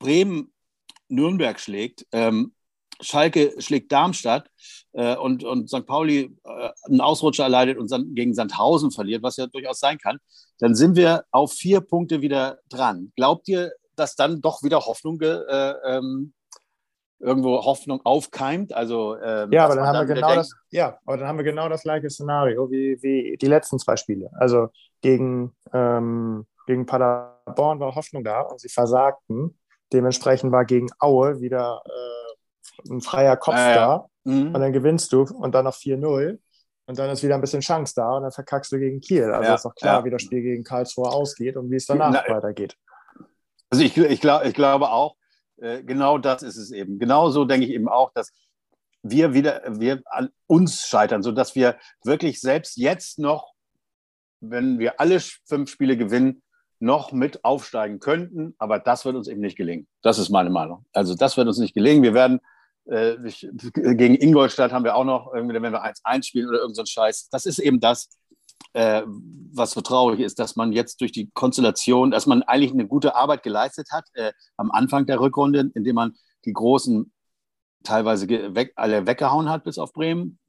Bremen 0.00 0.52
Nürnberg 1.08 1.60
schlägt, 1.60 2.06
ähm, 2.10 2.52
Schalke 3.00 3.54
schlägt 3.58 3.92
Darmstadt 3.92 4.50
äh, 4.92 5.16
und, 5.16 5.44
und 5.44 5.68
St. 5.68 5.86
Pauli 5.86 6.36
äh, 6.44 6.70
einen 6.88 7.00
Ausrutscher 7.00 7.44
erleidet 7.44 7.78
und 7.78 7.90
dann 7.90 8.14
gegen 8.14 8.34
Sandhausen 8.34 8.90
verliert, 8.90 9.22
was 9.22 9.36
ja 9.36 9.46
durchaus 9.46 9.78
sein 9.78 9.98
kann, 9.98 10.18
dann 10.58 10.74
sind 10.74 10.96
wir 10.96 11.24
auf 11.30 11.52
vier 11.52 11.80
Punkte 11.80 12.20
wieder 12.20 12.58
dran. 12.68 13.12
Glaubt 13.16 13.48
ihr, 13.48 13.72
dass 13.96 14.16
dann 14.16 14.40
doch 14.40 14.62
wieder 14.62 14.80
Hoffnung 14.80 15.20
äh, 15.20 15.72
ähm, 15.84 16.32
irgendwo 17.18 17.64
Hoffnung 17.64 18.00
aufkeimt? 18.04 18.72
Also 18.72 19.16
ähm, 19.16 19.52
ja, 19.52 19.64
aber 19.64 19.76
dann, 19.76 19.86
haben 19.86 20.08
wir 20.08 20.14
genau 20.14 20.34
das, 20.34 20.52
ja, 20.70 20.98
aber 21.04 21.18
dann 21.18 21.28
haben 21.28 21.38
wir 21.38 21.44
genau 21.44 21.68
das 21.68 21.82
gleiche 21.82 22.10
Szenario 22.10 22.70
wie, 22.70 22.98
wie 23.02 23.36
die 23.36 23.46
letzten 23.46 23.78
zwei 23.78 23.96
Spiele. 23.96 24.30
Also 24.34 24.68
gegen, 25.02 25.54
ähm, 25.72 26.46
gegen 26.66 26.86
Paderborn 26.86 27.80
war 27.80 27.94
Hoffnung 27.94 28.24
da 28.24 28.42
und 28.42 28.60
sie 28.60 28.68
versagten. 28.68 29.58
Dementsprechend 29.92 30.52
war 30.52 30.64
gegen 30.64 30.88
Aue 30.98 31.40
wieder 31.40 31.82
äh, 31.84 32.92
ein 32.92 33.00
freier 33.00 33.36
Kopf 33.36 33.56
ah, 33.56 33.70
ja. 33.70 33.74
da. 33.74 34.06
Mhm. 34.24 34.54
Und 34.54 34.60
dann 34.60 34.72
gewinnst 34.72 35.12
du 35.12 35.22
und 35.22 35.54
dann 35.54 35.64
noch 35.64 35.76
4-0. 35.76 36.38
Und 36.86 36.98
dann 36.98 37.10
ist 37.10 37.22
wieder 37.22 37.36
ein 37.36 37.40
bisschen 37.40 37.60
Chance 37.60 37.94
da 37.94 38.16
und 38.16 38.22
dann 38.22 38.32
verkackst 38.32 38.72
du 38.72 38.78
gegen 38.78 39.00
Kiel. 39.00 39.30
Also 39.30 39.48
ja, 39.48 39.54
ist 39.54 39.64
doch 39.64 39.74
klar, 39.74 40.00
ja. 40.00 40.04
wie 40.04 40.10
das 40.10 40.22
Spiel 40.22 40.42
gegen 40.42 40.64
Karlsruhe 40.64 41.08
ausgeht 41.08 41.56
und 41.56 41.70
wie 41.70 41.76
es 41.76 41.86
danach 41.86 42.10
Na, 42.10 42.34
weitergeht. 42.34 42.76
Also 43.70 43.84
ich, 43.84 43.96
ich, 43.96 44.20
glaub, 44.20 44.44
ich 44.44 44.54
glaube 44.54 44.90
auch, 44.90 45.14
äh, 45.58 45.84
genau 45.84 46.18
das 46.18 46.42
ist 46.42 46.56
es 46.56 46.72
eben. 46.72 46.98
Genauso 46.98 47.44
denke 47.44 47.66
ich 47.66 47.72
eben 47.72 47.88
auch, 47.88 48.12
dass 48.12 48.32
wir 49.02 49.34
wieder, 49.34 49.62
wir 49.68 50.02
an 50.06 50.30
uns 50.46 50.86
scheitern, 50.86 51.22
sodass 51.22 51.54
wir 51.54 51.78
wirklich 52.04 52.40
selbst 52.40 52.76
jetzt 52.76 53.18
noch, 53.18 53.52
wenn 54.40 54.78
wir 54.78 55.00
alle 55.00 55.20
fünf 55.20 55.70
Spiele 55.70 55.96
gewinnen, 55.96 56.42
noch 56.80 57.12
mit 57.12 57.44
aufsteigen 57.44 58.00
könnten, 58.00 58.54
aber 58.58 58.78
das 58.78 59.04
wird 59.04 59.14
uns 59.14 59.28
eben 59.28 59.40
nicht 59.40 59.56
gelingen. 59.56 59.86
Das 60.02 60.18
ist 60.18 60.30
meine 60.30 60.50
Meinung. 60.50 60.86
Also 60.92 61.14
das 61.14 61.36
wird 61.36 61.46
uns 61.46 61.58
nicht 61.58 61.74
gelingen. 61.74 62.02
Wir 62.02 62.14
werden 62.14 62.40
äh, 62.86 63.16
gegen 63.94 64.16
Ingolstadt 64.16 64.72
haben 64.72 64.84
wir 64.84 64.96
auch 64.96 65.04
noch, 65.04 65.32
irgendwie, 65.32 65.54
wenn 65.54 65.72
wir 65.72 65.84
1-1 65.84 66.24
spielen 66.24 66.48
oder 66.48 66.58
irgendein 66.58 66.86
so 66.86 66.90
Scheiß. 66.90 67.28
Das 67.30 67.46
ist 67.46 67.58
eben 67.58 67.78
das, 67.78 68.08
äh, 68.72 69.02
was 69.06 69.72
so 69.72 69.80
traurig 69.80 70.20
ist, 70.20 70.38
dass 70.38 70.56
man 70.56 70.72
jetzt 70.72 71.00
durch 71.00 71.12
die 71.12 71.30
Konstellation, 71.32 72.10
dass 72.10 72.26
man 72.26 72.42
eigentlich 72.42 72.72
eine 72.72 72.86
gute 72.86 73.14
Arbeit 73.14 73.42
geleistet 73.42 73.88
hat 73.92 74.06
äh, 74.14 74.32
am 74.56 74.72
Anfang 74.72 75.06
der 75.06 75.20
Rückrunde, 75.20 75.70
indem 75.74 75.94
man 75.94 76.14
die 76.44 76.52
großen 76.52 77.12
teilweise 77.84 78.28
weg, 78.28 78.72
alle 78.74 79.06
weggehauen 79.06 79.48
hat 79.48 79.64
bis 79.64 79.78
auf 79.78 79.92
Bremen. 79.92 80.39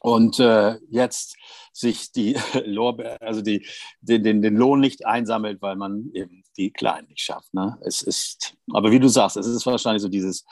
Und 0.00 0.38
äh, 0.38 0.76
jetzt 0.90 1.36
sich 1.72 2.12
die 2.12 2.36
Lorbe 2.64 3.20
also 3.20 3.42
die, 3.42 3.66
den, 4.00 4.22
den, 4.22 4.42
den 4.42 4.56
Lohn 4.56 4.80
nicht 4.80 5.06
einsammelt, 5.06 5.62
weil 5.62 5.76
man 5.76 6.10
eben 6.12 6.42
die 6.56 6.70
Kleinen 6.70 7.08
nicht 7.08 7.20
schafft. 7.20 7.54
Ne? 7.54 7.78
Es 7.82 8.02
ist, 8.02 8.54
aber 8.72 8.90
wie 8.90 9.00
du 9.00 9.08
sagst, 9.08 9.36
es 9.36 9.46
ist 9.46 9.66
wahrscheinlich 9.66 10.02
so 10.02 10.08
dieses, 10.08 10.44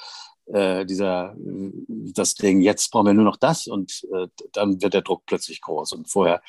äh, 0.46 0.86
dieser, 0.86 1.34
das 1.88 2.34
Ding, 2.34 2.60
jetzt 2.60 2.90
brauchen 2.90 3.06
wir 3.06 3.14
nur 3.14 3.24
noch 3.24 3.36
das 3.36 3.66
und 3.66 4.06
äh, 4.12 4.28
dann 4.52 4.80
wird 4.80 4.94
der 4.94 5.02
Druck 5.02 5.24
plötzlich 5.26 5.60
groß. 5.60 5.92
Und 5.92 6.08
vorher 6.08 6.42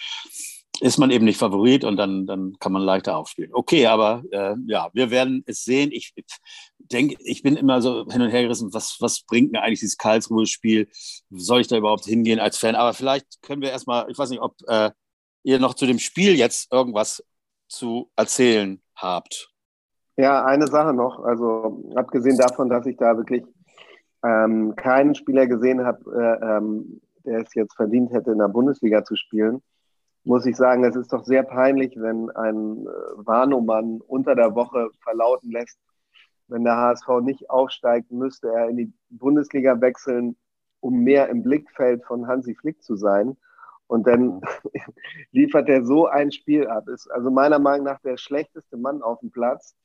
ist 0.82 0.98
man 0.98 1.12
eben 1.12 1.26
nicht 1.26 1.40
Favorit 1.40 1.84
und 1.84 1.98
dann, 1.98 2.26
dann 2.26 2.58
kann 2.60 2.72
man 2.72 2.82
leichter 2.82 3.18
aufspielen. 3.18 3.52
Okay, 3.54 3.88
aber 3.88 4.24
äh, 4.32 4.56
ja, 4.66 4.90
wir 4.94 5.12
werden 5.12 5.44
es 5.46 5.63
sehen. 5.63 5.92
Ich 5.92 6.13
denke, 6.78 7.16
ich 7.20 7.44
bin 7.44 7.56
immer 7.56 7.82
so 7.82 8.06
hin 8.08 8.22
und 8.22 8.30
her 8.30 8.44
gerissen, 8.44 8.74
was, 8.74 8.98
was 9.00 9.22
bringt 9.22 9.52
mir 9.52 9.62
eigentlich 9.62 9.80
dieses 9.80 9.98
Karlsruhe-Spiel? 9.98 10.88
Soll 11.32 11.62
ich 11.62 11.68
da 11.68 11.78
überhaupt 11.78 12.06
hingehen 12.06 12.40
als 12.40 12.58
Fan? 12.58 12.76
Aber 12.76 12.94
vielleicht 12.94 13.42
können 13.42 13.62
wir 13.62 13.72
erstmal, 13.72 14.10
ich 14.10 14.18
weiß 14.18 14.30
nicht, 14.30 14.42
ob 14.42 14.56
äh, 14.68 14.92
ihr 15.44 15.60
noch 15.60 15.74
zu 15.74 15.86
dem 15.86 16.00
Spiel 16.00 16.36
jetzt 16.36 16.72
irgendwas 16.72 17.24
zu 17.68 18.12
erzählen 18.16 18.82
habt. 18.96 19.52
Ja, 20.18 20.46
eine 20.46 20.68
Sache 20.68 20.94
noch. 20.94 21.20
Also 21.20 21.92
abgesehen 21.96 22.38
davon, 22.38 22.70
dass 22.70 22.86
ich 22.86 22.98
da 22.98 23.18
wirklich 23.18 23.44
ähm, 24.24 24.76
keinen 24.76 25.16
Spieler 25.16 25.48
gesehen 25.48 25.86
habe, 25.86 26.00
äh, 26.12 26.58
ähm, 26.58 27.02
der 27.26 27.42
es 27.42 27.54
jetzt 27.54 27.76
verdient 27.76 28.12
hätte, 28.12 28.32
in 28.32 28.40
der 28.40 28.48
Bundesliga 28.48 29.04
zu 29.04 29.16
spielen 29.16 29.62
muss 30.28 30.46
ich 30.46 30.58
sagen, 30.58 30.84
es 30.84 30.96
ist 30.96 31.13
doch 31.13 31.24
sehr 31.24 31.44
peinlich, 31.44 31.94
wenn 31.96 32.30
ein 32.32 32.86
äh, 32.86 32.90
Warnumann 33.16 34.02
unter 34.02 34.36
der 34.36 34.56
Woche 34.56 34.90
verlauten 35.02 35.52
lässt, 35.52 35.80
wenn 36.50 36.66
der 36.66 36.76
HSV 36.76 37.08
nicht 37.22 37.50
aufsteigt, 37.50 38.12
müsste 38.12 38.50
er 38.50 38.68
in 38.68 38.76
die 38.76 38.94
Bundesliga 39.10 39.80
wechseln, 39.80 40.36
um 40.82 41.00
mehr 41.00 41.30
im 41.30 41.44
Blickfeld 41.44 42.04
von 42.04 42.28
Hansi 42.28 42.56
Flick 42.56 42.84
zu 42.84 42.98
sein. 42.98 43.38
Und 43.88 44.06
dann 44.06 44.42
liefert 45.32 45.70
er 45.70 45.86
so 45.86 46.08
ein 46.08 46.32
Spiel 46.32 46.68
ab. 46.68 46.90
Ist 46.90 47.10
also 47.10 47.32
meiner 47.32 47.60
Meinung 47.60 47.86
nach 47.86 48.02
der 48.02 48.18
schlechteste 48.18 48.76
Mann 48.76 49.02
auf 49.02 49.22
dem 49.22 49.32
Platz. 49.32 49.76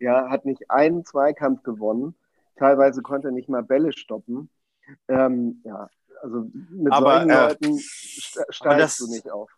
Ja, 0.00 0.30
hat 0.30 0.44
nicht 0.44 0.68
einen 0.68 1.04
Zweikampf 1.04 1.62
gewonnen. 1.62 2.16
Teilweise 2.56 3.02
konnte 3.02 3.28
er 3.28 3.32
nicht 3.32 3.48
mal 3.48 3.62
Bälle 3.62 3.92
stoppen. 3.92 4.50
Ähm, 5.06 5.62
ja, 5.64 5.88
also 6.22 6.50
mit 6.70 6.92
aber, 6.92 7.18
solchen 7.18 7.30
äh, 7.30 7.46
Leuten 7.46 7.78
steigst 8.50 9.00
du 9.00 9.06
nicht 9.06 9.30
auf 9.30 9.48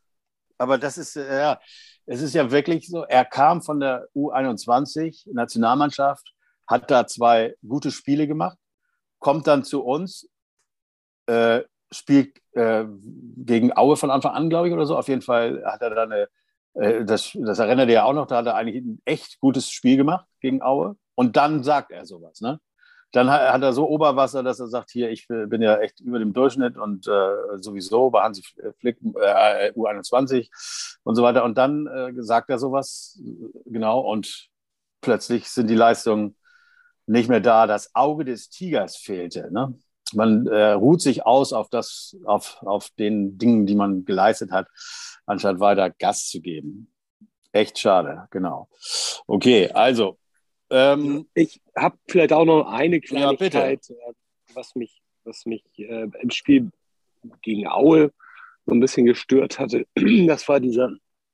aber 0.58 0.78
das 0.78 0.98
ist, 0.98 1.16
äh, 1.16 1.40
ja, 1.40 1.60
es 2.06 2.22
ist 2.22 2.34
ja 2.34 2.50
wirklich 2.50 2.88
so, 2.88 3.04
er 3.04 3.24
kam 3.24 3.62
von 3.62 3.80
der 3.80 4.08
U21 4.14 5.32
Nationalmannschaft, 5.32 6.32
hat 6.66 6.90
da 6.90 7.06
zwei 7.06 7.54
gute 7.66 7.90
Spiele 7.90 8.26
gemacht, 8.26 8.58
kommt 9.18 9.46
dann 9.46 9.64
zu 9.64 9.84
uns, 9.84 10.28
äh, 11.26 11.62
spielt 11.90 12.38
äh, 12.52 12.84
gegen 13.36 13.76
Aue 13.76 13.96
von 13.96 14.10
Anfang 14.10 14.34
an, 14.34 14.50
glaube 14.50 14.68
ich, 14.68 14.74
oder 14.74 14.86
so. 14.86 14.96
Auf 14.96 15.08
jeden 15.08 15.22
Fall 15.22 15.62
hat 15.64 15.82
er 15.82 15.90
da 15.90 16.02
eine, 16.02 16.28
äh, 16.74 17.04
das, 17.04 17.32
das 17.34 17.58
erinnert 17.58 17.88
ihr 17.88 17.94
ja 17.94 18.04
auch 18.04 18.12
noch, 18.12 18.26
da 18.26 18.38
hat 18.38 18.46
er 18.46 18.56
eigentlich 18.56 18.84
ein 18.84 19.00
echt 19.04 19.40
gutes 19.40 19.70
Spiel 19.70 19.96
gemacht 19.96 20.26
gegen 20.40 20.62
Aue. 20.62 20.96
Und 21.14 21.36
dann 21.36 21.62
sagt 21.62 21.92
er 21.92 22.06
sowas, 22.06 22.40
ne? 22.40 22.60
Dann 23.14 23.30
hat 23.30 23.62
er 23.62 23.72
so 23.72 23.88
Oberwasser, 23.88 24.42
dass 24.42 24.58
er 24.58 24.66
sagt, 24.66 24.90
hier, 24.90 25.08
ich 25.08 25.28
bin 25.28 25.62
ja 25.62 25.76
echt 25.76 26.00
über 26.00 26.18
dem 26.18 26.32
Durchschnitt 26.32 26.76
und 26.76 27.06
äh, 27.06 27.58
sowieso 27.60 28.10
bei 28.10 28.22
Hansi 28.22 28.42
Flick 28.80 28.98
äh, 29.02 29.70
U21 29.70 30.48
und 31.04 31.14
so 31.14 31.22
weiter. 31.22 31.44
Und 31.44 31.56
dann 31.56 31.86
äh, 31.86 32.12
sagt 32.16 32.50
er 32.50 32.58
sowas, 32.58 33.22
genau, 33.66 34.00
und 34.00 34.48
plötzlich 35.00 35.48
sind 35.48 35.68
die 35.68 35.76
Leistungen 35.76 36.36
nicht 37.06 37.28
mehr 37.28 37.38
da. 37.38 37.68
Das 37.68 37.94
Auge 37.94 38.24
des 38.24 38.48
Tigers 38.50 38.96
fehlte. 38.96 39.48
Ne? 39.52 39.78
Man 40.12 40.48
äh, 40.48 40.72
ruht 40.72 41.00
sich 41.00 41.24
aus 41.24 41.52
auf, 41.52 41.68
das, 41.68 42.16
auf, 42.24 42.60
auf 42.62 42.90
den 42.98 43.38
Dingen, 43.38 43.64
die 43.64 43.76
man 43.76 44.04
geleistet 44.04 44.50
hat, 44.50 44.66
anstatt 45.24 45.60
weiter 45.60 45.88
Gas 45.88 46.26
zu 46.28 46.40
geben. 46.40 46.92
Echt 47.52 47.78
schade, 47.78 48.26
genau. 48.30 48.68
Okay, 49.28 49.70
also 49.70 50.18
ähm, 50.74 51.28
ich 51.34 51.60
habe 51.76 51.96
vielleicht 52.08 52.32
auch 52.32 52.44
noch 52.44 52.66
eine 52.66 53.00
Kleinigkeit, 53.00 53.86
ja, 53.88 54.12
was 54.54 54.74
mich, 54.74 55.00
was 55.22 55.46
mich 55.46 55.62
äh, 55.76 56.08
im 56.20 56.30
Spiel 56.30 56.72
gegen 57.42 57.68
Aue 57.68 58.12
so 58.66 58.74
ein 58.74 58.80
bisschen 58.80 59.06
gestört 59.06 59.60
hatte. 59.60 59.86
Das 60.26 60.48
war 60.48 60.58
dieser 60.58 60.90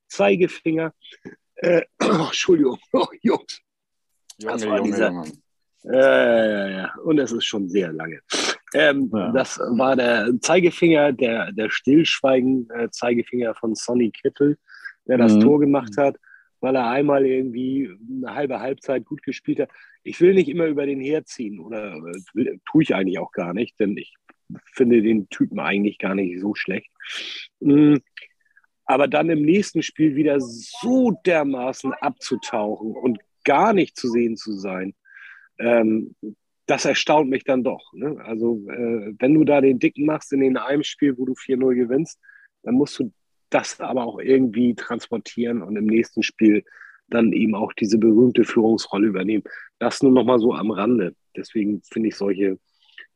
Zeigefinger. 0.08 0.92
Äh, 1.54 1.82
oh, 2.02 2.26
Entschuldigung, 2.26 2.78
oh, 2.92 3.06
Jungs. 3.22 3.62
Junge, 4.38 4.52
das 4.52 4.66
war 4.66 4.76
Junge, 4.76 4.90
dieser, 4.90 5.10
Junge. 5.10 5.32
Äh, 5.84 6.50
ja, 6.50 6.68
ja, 6.68 6.94
und 7.04 7.18
es 7.18 7.32
ist 7.32 7.46
schon 7.46 7.66
sehr 7.70 7.94
lange. 7.94 8.20
Ähm, 8.74 9.10
ja. 9.10 9.32
Das 9.32 9.58
war 9.58 9.96
der 9.96 10.34
Zeigefinger, 10.42 11.12
der, 11.12 11.50
der 11.52 11.70
Stillschweigen-Zeigefinger 11.70 13.54
von 13.54 13.74
Sonny 13.74 14.10
Kittel, 14.10 14.58
der 15.06 15.16
das 15.16 15.32
mhm. 15.32 15.40
Tor 15.40 15.60
gemacht 15.60 15.96
hat 15.96 16.16
weil 16.60 16.76
er 16.76 16.88
einmal 16.88 17.26
irgendwie 17.26 17.90
eine 18.22 18.34
halbe 18.34 18.60
Halbzeit 18.60 19.04
gut 19.04 19.22
gespielt 19.22 19.60
hat. 19.60 19.70
Ich 20.02 20.20
will 20.20 20.34
nicht 20.34 20.48
immer 20.48 20.66
über 20.66 20.86
den 20.86 21.00
herziehen 21.00 21.60
oder 21.60 21.94
will, 22.34 22.60
tue 22.70 22.82
ich 22.82 22.94
eigentlich 22.94 23.18
auch 23.18 23.32
gar 23.32 23.52
nicht, 23.54 23.78
denn 23.80 23.96
ich 23.96 24.14
finde 24.72 25.02
den 25.02 25.28
Typen 25.28 25.60
eigentlich 25.60 25.98
gar 25.98 26.14
nicht 26.14 26.40
so 26.40 26.54
schlecht. 26.54 26.90
Mm, 27.60 27.96
aber 28.84 29.08
dann 29.08 29.30
im 29.30 29.42
nächsten 29.42 29.82
Spiel 29.82 30.16
wieder 30.16 30.40
so 30.40 31.12
dermaßen 31.24 31.92
abzutauchen 31.92 32.92
und 32.92 33.20
gar 33.44 33.72
nicht 33.72 33.96
zu 33.96 34.08
sehen 34.08 34.36
zu 34.36 34.52
sein, 34.52 34.94
ähm, 35.58 36.14
das 36.66 36.84
erstaunt 36.84 37.28
mich 37.28 37.44
dann 37.44 37.64
doch. 37.64 37.92
Ne? 37.92 38.16
Also, 38.24 38.64
äh, 38.68 39.12
wenn 39.18 39.34
du 39.34 39.44
da 39.44 39.60
den 39.60 39.78
Dicken 39.78 40.06
machst 40.06 40.32
in 40.32 40.56
einem 40.56 40.82
Spiel, 40.84 41.18
wo 41.18 41.24
du 41.24 41.34
4-0 41.34 41.74
gewinnst, 41.74 42.18
dann 42.62 42.74
musst 42.74 42.98
du 42.98 43.12
das 43.50 43.80
aber 43.80 44.04
auch 44.04 44.20
irgendwie 44.20 44.74
transportieren 44.74 45.62
und 45.62 45.76
im 45.76 45.86
nächsten 45.86 46.22
Spiel 46.22 46.64
dann 47.08 47.32
eben 47.32 47.54
auch 47.54 47.72
diese 47.72 47.98
berühmte 47.98 48.44
Führungsrolle 48.44 49.08
übernehmen. 49.08 49.44
Das 49.78 50.02
nur 50.02 50.12
noch 50.12 50.24
mal 50.24 50.38
so 50.38 50.54
am 50.54 50.70
Rande. 50.70 51.14
Deswegen 51.36 51.82
finde 51.82 52.08
ich 52.08 52.16
solche 52.16 52.58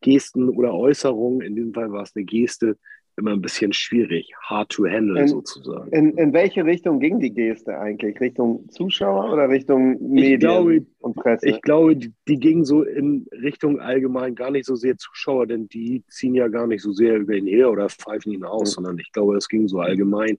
Gesten 0.01 0.49
oder 0.49 0.75
Äußerungen, 0.75 1.41
in 1.41 1.57
diesem 1.57 1.73
Fall 1.73 1.91
war 1.93 2.03
es 2.03 2.15
eine 2.15 2.25
Geste, 2.25 2.77
immer 3.17 3.33
ein 3.33 3.41
bisschen 3.41 3.73
schwierig, 3.73 4.33
hard 4.43 4.69
to 4.71 4.87
handle 4.87 5.21
in, 5.21 5.29
sozusagen. 5.29 5.91
In, 5.93 6.17
in 6.19 6.33
welche 6.33 6.65
Richtung 6.65 7.01
ging 7.01 7.21
die 7.21 7.33
Geste 7.33 7.79
eigentlich? 7.79 8.21
Richtung 8.21 8.69
Zuschauer 8.71 9.33
oder 9.33 9.49
Richtung 9.49 9.99
Medien 10.13 10.41
glaube, 10.41 10.87
und 11.01 11.15
Presse? 11.15 11.49
Ich 11.49 11.63
glaube, 11.63 11.97
die, 11.97 12.13
die 12.29 12.39
ging 12.39 12.65
so 12.65 12.83
in 12.83 13.27
Richtung 13.33 13.81
allgemein 13.81 14.35
gar 14.35 14.51
nicht 14.51 14.67
so 14.67 14.75
sehr 14.75 14.97
Zuschauer, 14.97 15.47
denn 15.47 15.69
die 15.69 16.05
ziehen 16.09 16.35
ja 16.35 16.49
gar 16.49 16.67
nicht 16.67 16.83
so 16.83 16.93
sehr 16.93 17.17
über 17.17 17.35
ihn 17.35 17.47
her 17.47 17.71
oder 17.71 17.89
pfeifen 17.89 18.33
ihn 18.33 18.45
aus, 18.45 18.71
mhm. 18.71 18.75
sondern 18.75 18.99
ich 18.99 19.13
glaube, 19.13 19.37
es 19.37 19.49
ging 19.49 19.69
so 19.69 19.81
allgemein 19.81 20.39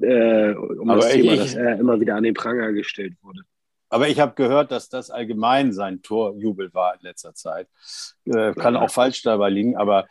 äh, 0.00 0.52
um 0.52 0.90
Aber 0.90 1.00
das 1.00 1.12
Thema, 1.12 1.32
ich, 1.32 1.38
dass 1.38 1.54
er 1.54 1.78
immer 1.78 2.00
wieder 2.00 2.16
an 2.16 2.24
den 2.24 2.34
Pranger 2.34 2.72
gestellt 2.72 3.14
wurde. 3.22 3.40
Aber 3.92 4.08
ich 4.08 4.18
habe 4.20 4.32
gehört, 4.34 4.72
dass 4.72 4.88
das 4.88 5.10
allgemein 5.10 5.74
sein 5.74 6.00
Torjubel 6.00 6.72
war 6.72 6.94
in 6.94 7.00
letzter 7.02 7.34
Zeit. 7.34 7.68
Äh, 8.24 8.54
kann 8.54 8.74
auch 8.74 8.90
falsch 8.90 9.20
dabei 9.20 9.50
liegen, 9.50 9.76
aber 9.76 10.06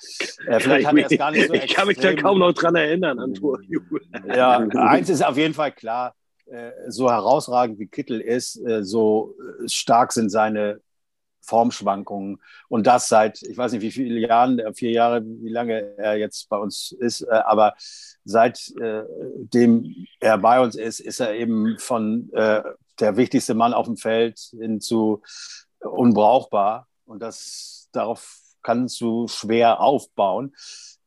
äh, 0.46 0.60
vielleicht 0.60 0.86
hat 0.86 0.96
er 0.96 1.12
es 1.12 1.18
gar 1.18 1.32
nicht 1.32 1.48
so 1.48 1.54
Ich 1.56 1.74
kann 1.74 1.88
mich 1.88 1.98
da 1.98 2.14
kaum 2.14 2.38
noch 2.38 2.54
dran 2.54 2.76
erinnern 2.76 3.18
an 3.18 3.34
Torjubel. 3.34 4.02
Ja, 4.28 4.60
eins 4.60 5.10
ist 5.10 5.26
auf 5.26 5.36
jeden 5.36 5.56
Fall 5.56 5.72
klar, 5.72 6.14
äh, 6.46 6.70
so 6.90 7.10
herausragend 7.10 7.80
wie 7.80 7.88
Kittel 7.88 8.22
ist, 8.22 8.56
äh, 8.68 8.84
so 8.84 9.34
stark 9.66 10.14
sind 10.14 10.30
seine 10.30 10.80
Formschwankungen 11.42 12.40
und 12.68 12.86
das 12.86 13.10
seit, 13.10 13.42
ich 13.42 13.58
weiß 13.58 13.72
nicht 13.72 13.82
wie 13.82 13.90
viele 13.90 14.20
Jahren, 14.20 14.60
äh, 14.60 14.76
vier 14.76 14.92
Jahre, 14.92 15.24
wie 15.26 15.50
lange 15.50 15.98
er 15.98 16.18
jetzt 16.18 16.50
bei 16.50 16.58
uns 16.58 16.92
ist, 16.92 17.22
äh, 17.22 17.32
aber 17.32 17.74
seitdem 18.26 19.96
er 20.20 20.38
bei 20.38 20.62
uns 20.62 20.76
ist, 20.76 21.00
ist 21.00 21.20
er 21.20 21.34
eben 21.34 21.80
von 21.80 22.30
der 23.00 23.18
wichtigste 23.18 23.54
Mann 23.54 23.74
auf 23.74 23.86
dem 23.86 23.98
Feld 23.98 24.40
hinzu 24.60 25.22
unbrauchbar. 25.80 26.88
Und 27.06 27.22
das, 27.22 27.90
darauf 27.92 28.38
kannst 28.62 29.02
du 29.02 29.28
schwer 29.28 29.82
aufbauen. 29.82 30.54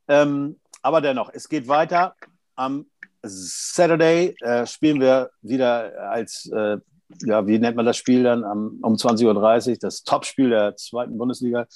Ähm, 0.09 0.61
aber 0.83 1.01
dennoch, 1.01 1.31
es 1.33 1.49
geht 1.49 1.69
weiter. 1.69 2.15
Am 2.57 2.87
Saturday 3.23 4.35
äh, 4.41 4.67
spielen 4.67 5.01
wir 5.01 5.31
wieder 5.41 6.11
als, 6.11 6.47
äh, 6.53 6.79
ja, 7.23 7.47
wie 7.47 7.59
nennt 7.59 7.77
man 7.77 7.87
das 7.87 7.97
Spiel 7.97 8.25
dann, 8.25 8.45
am, 8.45 8.79
um 8.83 8.95
20.30 8.95 9.71
Uhr, 9.71 9.77
das 9.81 10.03
Topspiel 10.03 10.51
der 10.51 10.77
zweiten 10.77 11.17
Bundesliga. 11.17 11.67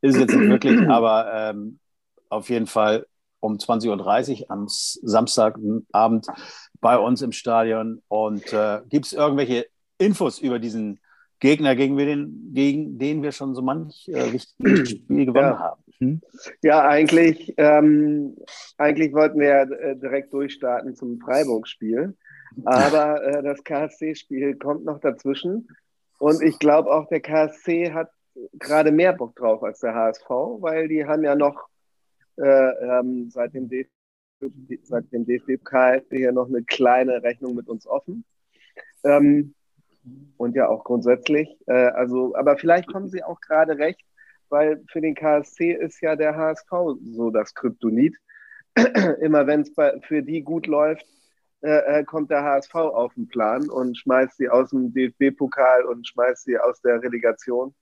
Ist 0.00 0.16
jetzt 0.16 0.34
nicht 0.34 0.50
wirklich, 0.50 0.78
aber 0.88 1.32
ähm, 1.32 1.80
auf 2.28 2.48
jeden 2.48 2.66
Fall 2.66 3.06
um 3.40 3.56
20.30 3.56 4.42
Uhr 4.42 4.50
am 4.50 4.66
Samstagabend 4.68 6.26
bei 6.84 6.98
uns 6.98 7.22
im 7.22 7.32
Stadion. 7.32 8.02
Und 8.08 8.52
äh, 8.52 8.80
gibt 8.90 9.06
es 9.06 9.14
irgendwelche 9.14 9.66
Infos 9.96 10.38
über 10.38 10.58
diesen 10.58 11.00
Gegner, 11.40 11.74
gegen, 11.74 11.96
wir 11.96 12.04
den, 12.04 12.50
gegen 12.52 12.98
den 12.98 13.22
wir 13.22 13.32
schon 13.32 13.54
so 13.54 13.62
manch 13.62 14.06
äh, 14.08 14.34
wichtiges 14.34 14.90
Spiel 14.90 15.24
gewonnen 15.24 15.48
ja. 15.48 15.58
haben? 15.58 15.82
Hm? 15.98 16.20
Ja, 16.60 16.86
eigentlich, 16.86 17.54
ähm, 17.56 18.36
eigentlich 18.76 19.14
wollten 19.14 19.40
wir 19.40 19.48
ja 19.48 19.62
äh, 19.62 19.96
direkt 19.96 20.34
durchstarten 20.34 20.94
zum 20.94 21.18
Freiburg-Spiel. 21.20 22.14
Aber 22.66 23.24
äh, 23.24 23.42
das 23.42 23.64
KSC-Spiel 23.64 24.56
kommt 24.56 24.84
noch 24.84 25.00
dazwischen. 25.00 25.68
Und 26.18 26.42
ich 26.42 26.58
glaube 26.58 26.92
auch, 26.92 27.08
der 27.08 27.20
KSC 27.20 27.94
hat 27.94 28.10
gerade 28.58 28.92
mehr 28.92 29.14
Bock 29.14 29.34
drauf 29.36 29.62
als 29.62 29.80
der 29.80 29.94
HSV, 29.94 30.28
weil 30.28 30.88
die 30.88 31.06
haben 31.06 31.24
ja 31.24 31.34
noch 31.34 31.66
äh, 32.36 32.44
ähm, 32.44 33.30
seit 33.30 33.54
dem 33.54 33.70
Seit 34.82 35.12
dem 35.12 35.26
DFB-Pokal 35.26 36.04
hier 36.10 36.32
noch 36.32 36.48
eine 36.48 36.62
kleine 36.62 37.22
Rechnung 37.22 37.54
mit 37.54 37.68
uns 37.68 37.86
offen. 37.86 38.24
Ähm, 39.04 39.54
und 40.36 40.54
ja 40.54 40.68
auch 40.68 40.84
grundsätzlich. 40.84 41.48
Äh, 41.66 41.72
also, 41.72 42.34
aber 42.36 42.56
vielleicht 42.56 42.92
kommen 42.92 43.08
Sie 43.08 43.22
auch 43.22 43.40
gerade 43.40 43.78
recht, 43.78 44.00
weil 44.48 44.82
für 44.90 45.00
den 45.00 45.14
KSC 45.14 45.72
ist 45.72 46.00
ja 46.00 46.16
der 46.16 46.36
HSV 46.36 46.70
so 47.02 47.30
das 47.30 47.54
Kryptonit. 47.54 48.16
Immer 49.20 49.46
wenn 49.46 49.62
es 49.62 49.72
für 50.02 50.22
die 50.22 50.42
gut 50.42 50.66
läuft, 50.66 51.06
äh, 51.62 52.00
äh 52.00 52.04
kommt 52.04 52.30
der 52.30 52.42
HSV 52.42 52.74
auf 52.74 53.14
den 53.14 53.28
Plan 53.28 53.70
und 53.70 53.96
schmeißt 53.96 54.36
sie 54.36 54.48
aus 54.48 54.70
dem 54.70 54.92
DFB-Pokal 54.92 55.84
und 55.84 56.06
schmeißt 56.06 56.44
sie 56.44 56.58
aus 56.58 56.80
der 56.82 57.02
Relegation. 57.02 57.74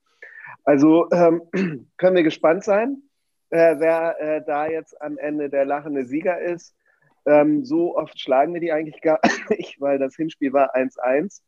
Also 0.63 1.09
ähm, 1.11 1.41
können 1.97 2.15
wir 2.15 2.23
gespannt 2.23 2.63
sein, 2.63 3.01
äh, 3.53 3.79
wer 3.79 4.19
äh, 4.19 4.41
da 4.43 4.67
jetzt 4.67 4.99
am 4.99 5.19
Ende 5.19 5.47
der 5.47 5.65
lachende 5.65 6.05
Sieger 6.05 6.41
ist. 6.41 6.75
Ähm, 7.27 7.63
so 7.63 7.95
oft 7.95 8.19
schlagen 8.19 8.53
wir 8.55 8.59
die 8.59 8.71
eigentlich 8.71 8.99
gar 9.01 9.19
nicht, 9.49 9.79
weil 9.79 9.99
das 9.99 10.15
Hinspiel 10.15 10.53
war 10.53 10.75
1-1. 10.75 11.41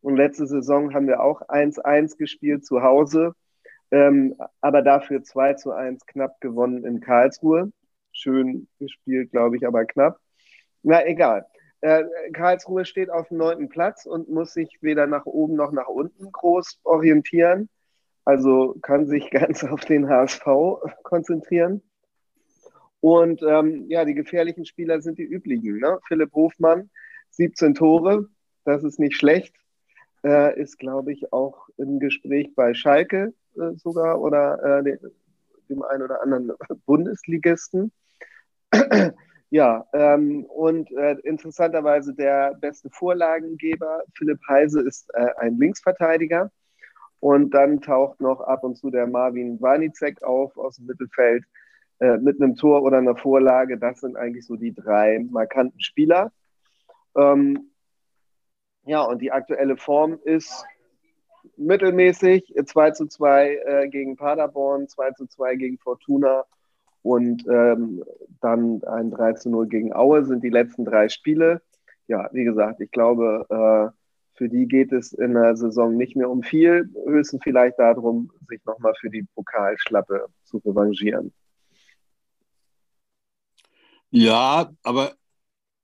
Und 0.00 0.16
letzte 0.16 0.46
Saison 0.46 0.94
haben 0.94 1.06
wir 1.06 1.20
auch 1.22 1.42
1-1 1.42 2.16
gespielt 2.16 2.64
zu 2.64 2.82
Hause, 2.82 3.34
ähm, 3.90 4.36
aber 4.62 4.80
dafür 4.80 5.22
2 5.22 5.56
1 5.76 6.06
knapp 6.06 6.40
gewonnen 6.40 6.86
in 6.86 7.00
Karlsruhe. 7.00 7.70
Schön 8.12 8.66
gespielt, 8.78 9.30
glaube 9.30 9.58
ich, 9.58 9.66
aber 9.66 9.84
knapp. 9.84 10.18
Na, 10.82 11.04
egal. 11.06 11.44
Äh, 11.82 12.04
Karlsruhe 12.32 12.86
steht 12.86 13.10
auf 13.10 13.28
dem 13.28 13.36
neunten 13.36 13.68
Platz 13.68 14.06
und 14.06 14.30
muss 14.30 14.54
sich 14.54 14.78
weder 14.80 15.06
nach 15.06 15.26
oben 15.26 15.56
noch 15.56 15.72
nach 15.72 15.88
unten 15.88 16.32
groß 16.32 16.80
orientieren. 16.84 17.68
Also 18.24 18.76
kann 18.82 19.06
sich 19.06 19.30
ganz 19.30 19.64
auf 19.64 19.84
den 19.84 20.08
HSV 20.08 20.44
konzentrieren. 21.02 21.82
Und 23.00 23.42
ähm, 23.42 23.86
ja, 23.88 24.04
die 24.04 24.14
gefährlichen 24.14 24.66
Spieler 24.66 25.00
sind 25.00 25.18
die 25.18 25.24
üblichen. 25.24 25.78
Ne? 25.78 25.98
Philipp 26.06 26.32
Hofmann, 26.34 26.90
17 27.30 27.74
Tore, 27.74 28.28
das 28.64 28.84
ist 28.84 28.98
nicht 28.98 29.16
schlecht. 29.16 29.54
Äh, 30.22 30.60
ist, 30.60 30.78
glaube 30.78 31.12
ich, 31.12 31.32
auch 31.32 31.68
im 31.78 31.98
Gespräch 31.98 32.54
bei 32.54 32.74
Schalke 32.74 33.32
äh, 33.56 33.72
sogar 33.76 34.20
oder 34.20 34.84
äh, 34.84 34.98
dem 35.70 35.82
einen 35.82 36.02
oder 36.02 36.22
anderen 36.22 36.52
Bundesligisten. 36.86 37.90
ja, 39.50 39.86
ähm, 39.94 40.44
und 40.44 40.92
äh, 40.92 41.16
interessanterweise 41.24 42.14
der 42.14 42.54
beste 42.60 42.90
Vorlagengeber, 42.90 44.04
Philipp 44.14 44.40
Heise, 44.46 44.82
ist 44.82 45.08
äh, 45.14 45.30
ein 45.38 45.56
Linksverteidiger. 45.56 46.50
Und 47.20 47.50
dann 47.50 47.80
taucht 47.82 48.20
noch 48.20 48.40
ab 48.40 48.64
und 48.64 48.76
zu 48.76 48.90
der 48.90 49.06
Marvin 49.06 49.60
Warnicek 49.60 50.22
auf 50.22 50.56
aus 50.56 50.76
dem 50.76 50.86
Mittelfeld 50.86 51.44
äh, 52.00 52.16
mit 52.16 52.40
einem 52.40 52.56
Tor 52.56 52.82
oder 52.82 52.98
einer 52.98 53.16
Vorlage. 53.16 53.78
Das 53.78 54.00
sind 54.00 54.16
eigentlich 54.16 54.46
so 54.46 54.56
die 54.56 54.74
drei 54.74 55.24
markanten 55.30 55.80
Spieler. 55.80 56.32
Ähm, 57.16 57.70
ja, 58.84 59.02
und 59.02 59.20
die 59.20 59.32
aktuelle 59.32 59.76
Form 59.76 60.18
ist 60.24 60.64
mittelmäßig. 61.56 62.54
2 62.64 62.90
zu 62.92 63.06
2 63.06 63.60
äh, 63.64 63.88
gegen 63.88 64.16
Paderborn, 64.16 64.88
2 64.88 65.12
zu 65.12 65.26
2 65.26 65.56
gegen 65.56 65.78
Fortuna 65.78 66.44
und 67.02 67.46
ähm, 67.48 68.04
dann 68.40 68.82
ein 68.84 69.10
3 69.10 69.34
zu 69.34 69.50
0 69.50 69.68
gegen 69.68 69.92
Aue 69.92 70.24
sind 70.24 70.42
die 70.42 70.50
letzten 70.50 70.84
drei 70.84 71.08
Spiele. 71.08 71.62
Ja, 72.06 72.28
wie 72.32 72.44
gesagt, 72.44 72.80
ich 72.80 72.90
glaube, 72.90 73.46
äh, 73.48 73.99
für 74.40 74.48
die 74.48 74.66
geht 74.66 74.90
es 74.90 75.12
in 75.12 75.34
der 75.34 75.54
Saison 75.54 75.98
nicht 75.98 76.16
mehr 76.16 76.30
um 76.30 76.42
viel, 76.42 76.88
höchstens 77.04 77.42
vielleicht 77.44 77.78
darum, 77.78 78.32
sich 78.48 78.64
nochmal 78.64 78.94
für 78.98 79.10
die 79.10 79.26
Pokalschlappe 79.34 80.28
zu 80.44 80.56
revanchieren. 80.64 81.34
Ja, 84.08 84.72
aber 84.82 85.12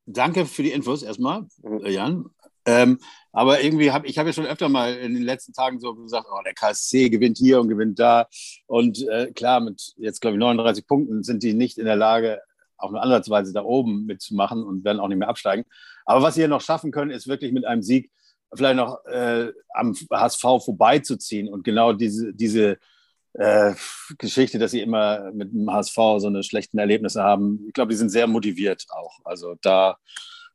danke 0.06 0.46
für 0.46 0.62
die 0.62 0.72
Infos 0.72 1.02
erstmal, 1.02 1.42
mhm. 1.62 1.84
Jan. 1.84 2.30
Ähm, 2.64 2.98
aber 3.30 3.62
irgendwie 3.62 3.92
habe 3.92 4.06
ich 4.06 4.16
habe 4.16 4.30
ja 4.30 4.32
schon 4.32 4.46
öfter 4.46 4.70
mal 4.70 4.94
in 4.94 5.12
den 5.12 5.22
letzten 5.22 5.52
Tagen 5.52 5.78
so 5.78 5.94
gesagt, 5.94 6.26
oh, 6.32 6.40
der 6.42 6.54
KSC 6.54 7.10
gewinnt 7.10 7.36
hier 7.36 7.60
und 7.60 7.68
gewinnt 7.68 7.98
da. 7.98 8.26
Und 8.66 9.06
äh, 9.06 9.32
klar, 9.32 9.60
mit 9.60 9.92
jetzt, 9.98 10.22
glaube 10.22 10.36
ich, 10.36 10.40
39 10.40 10.86
Punkten 10.86 11.22
sind 11.22 11.42
die 11.42 11.52
nicht 11.52 11.76
in 11.76 11.84
der 11.84 11.96
Lage, 11.96 12.40
auch 12.78 12.90
nur 12.90 13.02
ansatzweise 13.02 13.52
da 13.52 13.62
oben 13.62 14.06
mitzumachen 14.06 14.64
und 14.64 14.82
werden 14.82 14.98
auch 14.98 15.08
nicht 15.08 15.18
mehr 15.18 15.28
absteigen. 15.28 15.66
Aber 16.06 16.22
was 16.22 16.36
sie 16.36 16.40
hier 16.40 16.48
noch 16.48 16.62
schaffen 16.62 16.90
können, 16.90 17.10
ist 17.10 17.28
wirklich 17.28 17.52
mit 17.52 17.66
einem 17.66 17.82
Sieg 17.82 18.10
vielleicht 18.54 18.76
noch 18.76 19.04
äh, 19.06 19.52
am 19.74 19.94
HSV 20.12 20.40
vorbeizuziehen 20.40 21.48
und 21.48 21.64
genau 21.64 21.92
diese, 21.92 22.32
diese 22.32 22.78
äh, 23.34 23.74
Geschichte, 24.18 24.58
dass 24.58 24.70
sie 24.70 24.80
immer 24.80 25.30
mit 25.32 25.52
dem 25.52 25.70
HSV 25.70 25.94
so 25.94 26.26
eine 26.26 26.42
schlechten 26.42 26.78
Erlebnisse 26.78 27.22
haben. 27.22 27.64
Ich 27.66 27.74
glaube, 27.74 27.90
die 27.90 27.96
sind 27.96 28.10
sehr 28.10 28.26
motiviert 28.26 28.86
auch. 28.90 29.18
Also 29.24 29.56
da 29.60 29.98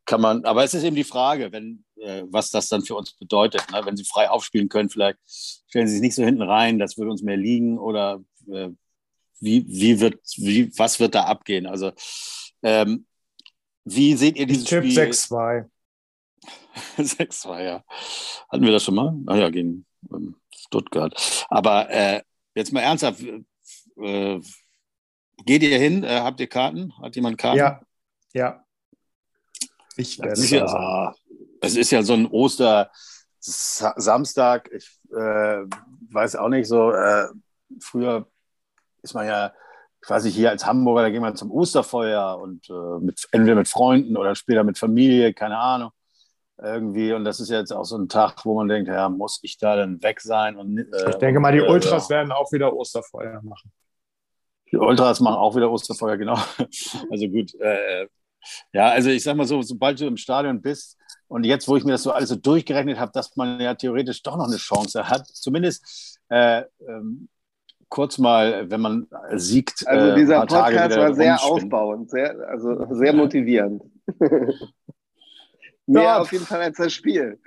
kann 0.06 0.22
man, 0.22 0.46
aber 0.46 0.64
es 0.64 0.74
ist 0.74 0.84
eben 0.84 0.96
die 0.96 1.04
Frage, 1.04 1.52
wenn, 1.52 1.84
äh, 1.98 2.24
was 2.26 2.50
das 2.50 2.70
dann 2.70 2.82
für 2.82 2.96
uns 2.96 3.14
bedeutet. 3.14 3.64
Ne? 3.72 3.82
Wenn 3.86 3.98
sie 3.98 4.04
frei 4.04 4.30
aufspielen 4.30 4.70
können, 4.70 4.90
vielleicht 4.90 5.20
stellen 5.26 5.88
sie 5.88 5.94
sich 5.94 6.02
nicht 6.02 6.16
so 6.16 6.24
hinten 6.24 6.42
rein, 6.42 6.80
das 6.80 6.98
würde 6.98 7.12
uns 7.12 7.22
mehr 7.22 7.38
liegen 7.38 7.78
oder 7.78 8.24
äh, 8.52 8.70
wie, 9.40 9.66
wie 9.68 10.00
wird, 10.00 10.20
wie, 10.38 10.72
was 10.78 11.00
wird 11.00 11.16
da 11.16 11.24
abgehen? 11.24 11.66
Also, 11.66 11.92
ähm, 12.64 13.06
wie 13.84 14.16
seht 14.16 14.38
ihr 14.38 14.46
dieses 14.46 14.66
Tipp 14.66 14.84
Spiel? 14.84 14.98
6-2. 14.98 15.66
6-2, 16.98 17.64
ja. 17.64 17.84
Hatten 18.50 18.64
wir 18.64 18.72
das 18.72 18.84
schon 18.84 18.96
mal? 18.96 19.14
Ah 19.28 19.36
ja, 19.36 19.50
gegen 19.50 19.86
ähm, 20.12 20.36
Stuttgart. 20.56 21.46
Aber 21.50 21.88
äh, 21.90 22.22
jetzt 22.56 22.74
mal 22.74 22.82
ernsthaft, 22.82 23.22
äh, 23.22 23.44
geht 25.46 25.62
ihr 25.64 25.80
hin? 25.80 26.04
Äh, 26.04 26.20
habt 26.22 26.40
ihr 26.40 26.48
Karten? 26.48 26.94
Hat 27.02 27.16
jemand 27.16 27.38
Karten? 27.38 27.60
Ja, 27.60 27.82
ja. 28.34 28.66
Ich 29.98 30.18
werde 30.20 30.34
es 30.34 30.50
ja, 30.50 31.14
es 31.62 31.76
ist 31.76 31.92
ja 31.92 32.02
so 32.02 32.14
ein 32.14 32.26
Oster-Samstag. 32.28 34.72
Ich 34.74 34.90
äh, 35.12 35.66
weiß 36.12 36.38
auch 36.38 36.50
nicht 36.50 36.68
so. 36.68 36.92
Äh, 36.92 37.28
früher 37.80 38.28
ist 39.04 39.14
man 39.14 39.28
ja 39.28 39.54
quasi 40.02 40.32
hier 40.32 40.50
als 40.50 40.66
Hamburger, 40.66 41.04
da 41.04 41.10
geht 41.10 41.22
man 41.22 41.36
zum 41.36 41.52
Osterfeuer 41.52 42.40
und 42.40 42.70
äh, 42.70 43.00
mit, 43.00 43.28
entweder 43.32 43.56
mit 43.56 43.68
Freunden 43.68 44.18
oder 44.18 44.36
später 44.36 44.64
mit 44.64 44.78
Familie, 44.78 45.34
keine 45.34 45.58
Ahnung. 45.58 45.92
Irgendwie. 46.62 47.12
Und 47.14 47.24
das 47.24 47.40
ist 47.40 47.50
jetzt 47.50 47.72
auch 47.72 47.86
so 47.86 47.98
ein 47.98 48.08
Tag, 48.08 48.46
wo 48.46 48.56
man 48.56 48.68
denkt, 48.68 48.88
ja, 48.88 49.10
muss 49.10 49.40
ich 49.42 49.58
da 49.58 49.76
denn 49.76 50.02
weg 50.04 50.22
sein? 50.22 50.58
Und, 50.58 50.78
äh, 50.78 51.10
ich 51.10 51.16
denke 51.16 51.40
mal, 51.40 51.52
die 51.52 51.60
äh, 51.60 51.68
Ultras 51.68 52.10
werden 52.10 52.32
auch 52.32 52.52
wieder 52.52 52.74
Osterfeuer 52.74 53.42
machen. 53.42 53.72
Die 54.72 54.78
Ultras 54.78 55.20
machen 55.20 55.38
auch 55.38 55.56
wieder 55.56 55.72
Osterfeuer, 55.72 56.18
genau. 56.18 56.38
Also 57.12 57.28
gut, 57.28 57.54
äh, 57.60 58.08
ja, 58.74 58.90
also 58.90 59.10
ich 59.10 59.24
sag 59.24 59.36
mal 59.36 59.46
so, 59.46 59.62
sobald 59.62 60.00
du 60.00 60.06
im 60.06 60.18
Stadion 60.18 60.62
bist 60.62 60.98
und 61.28 61.44
jetzt, 61.44 61.68
wo 61.68 61.76
ich 61.78 61.84
mir 61.84 61.94
das 61.94 62.04
so 62.04 62.12
alles 62.12 62.30
so 62.30 62.36
durchgerechnet 62.36 63.00
habe, 63.00 63.12
dass 63.12 63.36
man 63.36 63.60
ja 63.60 63.74
theoretisch 63.76 64.22
doch 64.24 64.38
noch 64.38 64.48
eine 64.48 64.58
Chance 64.58 65.10
hat, 65.10 65.28
zumindest 65.28 66.20
äh, 66.30 66.64
ähm, 66.88 67.28
kurz 67.90 68.18
mal, 68.18 68.70
wenn 68.70 68.82
man 68.82 69.08
siegt. 69.34 69.86
Also 69.88 70.08
äh, 70.08 70.16
dieser 70.16 70.46
Podcast 70.46 70.98
war 70.98 71.14
sehr 71.14 71.44
aufbauend, 71.44 72.10
sehr, 72.10 72.36
also 72.48 72.88
sehr 72.92 73.14
motivierend. 73.14 73.84
Mehr 75.92 76.04
ja, 76.04 76.20
auf 76.20 76.32
jeden 76.32 76.46
Fall 76.46 76.62
als 76.62 76.78
das 76.78 76.94
Spiel. 76.94 77.40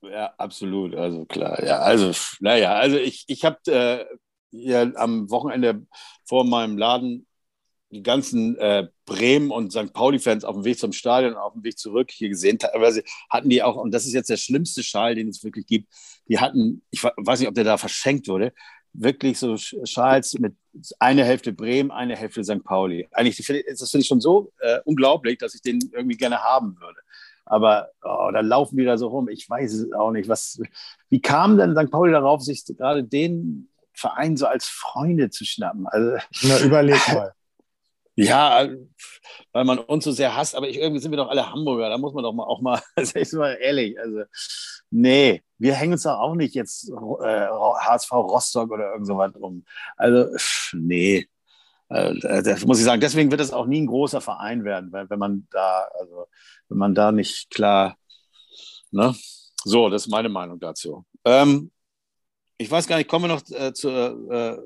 Ja, 0.00 0.34
absolut. 0.38 0.94
Also 0.94 1.24
klar. 1.24 1.62
Ja, 1.64 1.78
also, 1.78 2.12
naja, 2.40 2.74
also 2.74 2.96
ich, 2.96 3.24
ich 3.26 3.44
habe 3.44 3.58
äh, 3.66 4.04
ja 4.50 4.82
am 4.94 5.30
Wochenende 5.30 5.86
vor 6.24 6.44
meinem 6.44 6.78
Laden 6.78 7.26
die 7.90 8.02
ganzen 8.02 8.56
äh, 8.58 8.88
Bremen 9.06 9.50
und 9.50 9.70
St. 9.72 9.92
Pauli-Fans 9.92 10.44
auf 10.44 10.56
dem 10.56 10.64
Weg 10.64 10.78
zum 10.78 10.92
Stadion 10.92 11.34
und 11.34 11.38
auf 11.38 11.52
dem 11.52 11.62
Weg 11.62 11.78
zurück 11.78 12.10
hier 12.10 12.28
gesehen. 12.28 12.58
Teilweise 12.58 13.04
hatten 13.30 13.48
die 13.48 13.62
auch, 13.62 13.76
und 13.76 13.92
das 13.92 14.06
ist 14.06 14.14
jetzt 14.14 14.30
der 14.30 14.36
schlimmste 14.36 14.82
Schal, 14.82 15.14
den 15.14 15.28
es 15.28 15.44
wirklich 15.44 15.66
gibt, 15.66 15.88
die 16.28 16.38
hatten, 16.38 16.82
ich 16.90 17.02
weiß 17.04 17.38
nicht, 17.38 17.48
ob 17.48 17.54
der 17.54 17.64
da 17.64 17.76
verschenkt 17.76 18.28
wurde, 18.28 18.52
wirklich 18.92 19.38
so 19.38 19.56
Schals 19.56 20.38
mit 20.38 20.54
eine 20.98 21.24
Hälfte 21.24 21.52
Bremen, 21.52 21.90
eine 21.90 22.16
Hälfte 22.16 22.42
St. 22.44 22.64
Pauli. 22.64 23.08
Eigentlich, 23.12 23.36
das 23.36 23.46
finde 23.90 24.02
ich 24.02 24.06
schon 24.06 24.20
so 24.20 24.52
äh, 24.60 24.80
unglaublich, 24.84 25.38
dass 25.38 25.54
ich 25.54 25.62
den 25.62 25.80
irgendwie 25.92 26.16
gerne 26.16 26.42
haben 26.42 26.76
würde. 26.80 27.00
Aber 27.46 27.90
oh, 28.02 28.30
da 28.32 28.40
laufen 28.40 28.76
die 28.76 28.84
da 28.84 28.96
so 28.96 29.08
rum. 29.08 29.28
Ich 29.28 29.48
weiß 29.48 29.72
es 29.72 29.92
auch 29.92 30.10
nicht. 30.10 30.28
Was, 30.28 30.60
wie 31.10 31.20
kam 31.20 31.58
denn 31.58 31.76
St. 31.76 31.90
Pauli 31.90 32.12
darauf, 32.12 32.42
sich 32.42 32.64
gerade 32.64 33.04
den 33.04 33.68
Verein 33.92 34.36
so 34.36 34.46
als 34.46 34.66
Freunde 34.66 35.30
zu 35.30 35.44
schnappen? 35.44 35.86
Also, 35.86 36.16
Na, 36.42 36.60
überleg 36.60 37.00
mal. 37.14 37.32
Ja, 38.16 38.68
weil 39.52 39.64
man 39.64 39.78
uns 39.78 40.04
so 40.04 40.12
sehr 40.12 40.36
hasst, 40.36 40.54
aber 40.54 40.68
ich, 40.68 40.78
irgendwie 40.78 41.00
sind 41.00 41.10
wir 41.10 41.16
doch 41.16 41.30
alle 41.30 41.50
Hamburger, 41.50 41.88
da 41.88 41.98
muss 41.98 42.14
man 42.14 42.22
doch 42.22 42.32
mal 42.32 42.44
auch 42.44 42.60
mal, 42.60 42.80
sag 42.96 43.16
ich 43.16 43.32
mal 43.32 43.58
ehrlich, 43.60 43.98
also 43.98 44.22
nee, 44.90 45.42
wir 45.58 45.74
hängen 45.74 45.94
uns 45.94 46.04
doch 46.04 46.20
auch 46.20 46.36
nicht 46.36 46.54
jetzt 46.54 46.90
äh, 46.90 47.48
HSV 47.48 48.12
Rostock 48.12 48.70
oder 48.70 48.92
irgend 48.92 49.08
so 49.08 49.16
was 49.16 49.34
rum. 49.34 49.64
Also 49.96 50.28
nee, 50.74 51.26
das 51.94 52.64
muss 52.64 52.78
ich 52.78 52.84
sagen. 52.84 53.00
Deswegen 53.00 53.30
wird 53.30 53.40
es 53.40 53.52
auch 53.52 53.66
nie 53.66 53.82
ein 53.82 53.86
großer 53.86 54.20
Verein 54.20 54.64
werden, 54.64 54.90
weil 54.92 55.08
wenn 55.10 55.18
man 55.18 55.46
da, 55.50 55.86
also 55.98 56.26
wenn 56.68 56.78
man 56.78 56.94
da 56.94 57.12
nicht 57.12 57.50
klar, 57.50 57.96
ne? 58.90 59.14
So, 59.64 59.88
das 59.88 60.02
ist 60.02 60.10
meine 60.10 60.28
Meinung 60.28 60.58
dazu. 60.60 61.06
Ähm, 61.24 61.70
ich 62.58 62.70
weiß 62.70 62.86
gar 62.86 62.96
nicht, 62.96 63.08
kommen 63.08 63.24
wir 63.24 63.34
noch 63.34 63.42
äh, 63.50 63.72
zu, 63.72 63.88
äh, 63.88 64.58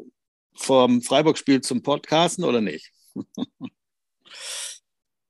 vom 0.55 1.03
Freiburg-Spiel 1.03 1.61
zum 1.61 1.83
Podcasten 1.83 2.45
oder 2.45 2.61
nicht? 2.61 2.93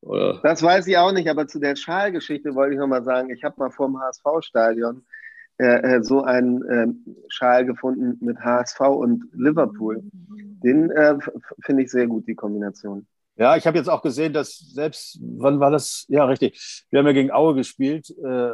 Oder? 0.01 0.41
Das 0.43 0.63
weiß 0.63 0.87
ich 0.87 0.97
auch 0.97 1.13
nicht, 1.13 1.29
aber 1.29 1.49
zu 1.49 1.59
der 1.59 1.77
Schalgeschichte 1.77 2.55
wollte 2.55 2.75
ich 2.75 2.81
nochmal 2.81 3.03
sagen, 3.03 3.31
ich 3.31 3.43
habe 3.45 3.57
mal 3.59 3.71
vorm 3.71 4.01
HSV-Stadion 4.01 5.05
äh, 5.59 5.97
äh, 5.97 6.03
so 6.03 6.23
einen 6.23 6.63
äh, 6.65 6.87
Schal 7.29 7.67
gefunden 7.67 8.17
mit 8.25 8.39
HSV 8.39 8.81
und 8.81 9.25
Liverpool. 9.33 10.03
Den 10.63 10.91
äh, 10.91 11.17
finde 11.65 11.83
ich 11.83 11.91
sehr 11.91 12.07
gut, 12.07 12.27
die 12.29 12.35
Kombination. 12.35 13.07
Ja, 13.37 13.57
ich 13.57 13.67
habe 13.67 13.79
jetzt 13.79 13.89
auch 13.89 14.03
gesehen, 14.03 14.33
dass 14.33 14.59
selbst, 14.59 15.19
wann 15.21 15.61
war 15.61 15.71
das? 15.71 16.07
Ja, 16.09 16.25
richtig. 16.25 16.85
Wir 16.91 16.99
haben 16.99 17.07
ja 17.07 17.13
gegen 17.13 17.31
Aue 17.31 17.55
gespielt 17.55 18.11
äh, 18.11 18.51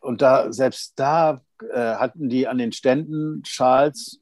und 0.00 0.20
da 0.20 0.52
selbst 0.52 0.98
da 0.98 1.40
äh, 1.70 1.94
hatten 1.94 2.28
die 2.28 2.46
an 2.46 2.58
den 2.58 2.72
Ständen 2.72 3.42
Schals 3.46 4.20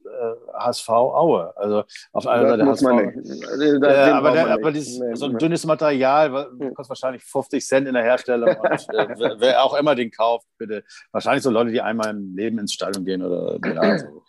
HSV 0.53 0.89
Aue. 0.89 1.53
Also 1.55 1.83
auf 2.11 2.27
einer 2.27 2.49
Seite 2.49 2.65
HSV. 2.65 2.85
Äh, 2.85 4.11
aber 4.11 4.31
der, 4.31 4.47
aber 4.51 4.71
dieses, 4.71 4.99
nee, 4.99 5.15
so 5.15 5.25
ein 5.25 5.37
dünnes 5.37 5.65
Material 5.65 6.29
kostet 6.75 6.89
wahrscheinlich 6.89 7.23
50 7.23 7.65
Cent 7.65 7.87
in 7.87 7.93
der 7.93 8.03
Herstellung. 8.03 8.55
und, 8.59 8.93
äh, 8.93 9.35
wer 9.37 9.63
auch 9.63 9.73
immer 9.75 9.95
den 9.95 10.11
kauft, 10.11 10.47
bitte. 10.57 10.83
Wahrscheinlich 11.11 11.43
so 11.43 11.49
Leute, 11.49 11.71
die 11.71 11.81
einmal 11.81 12.09
im 12.11 12.35
Leben 12.35 12.59
ins 12.59 12.73
Stadion 12.73 13.05
gehen 13.05 13.23
oder 13.23 13.59
ja, 13.67 13.97
so, 13.97 14.23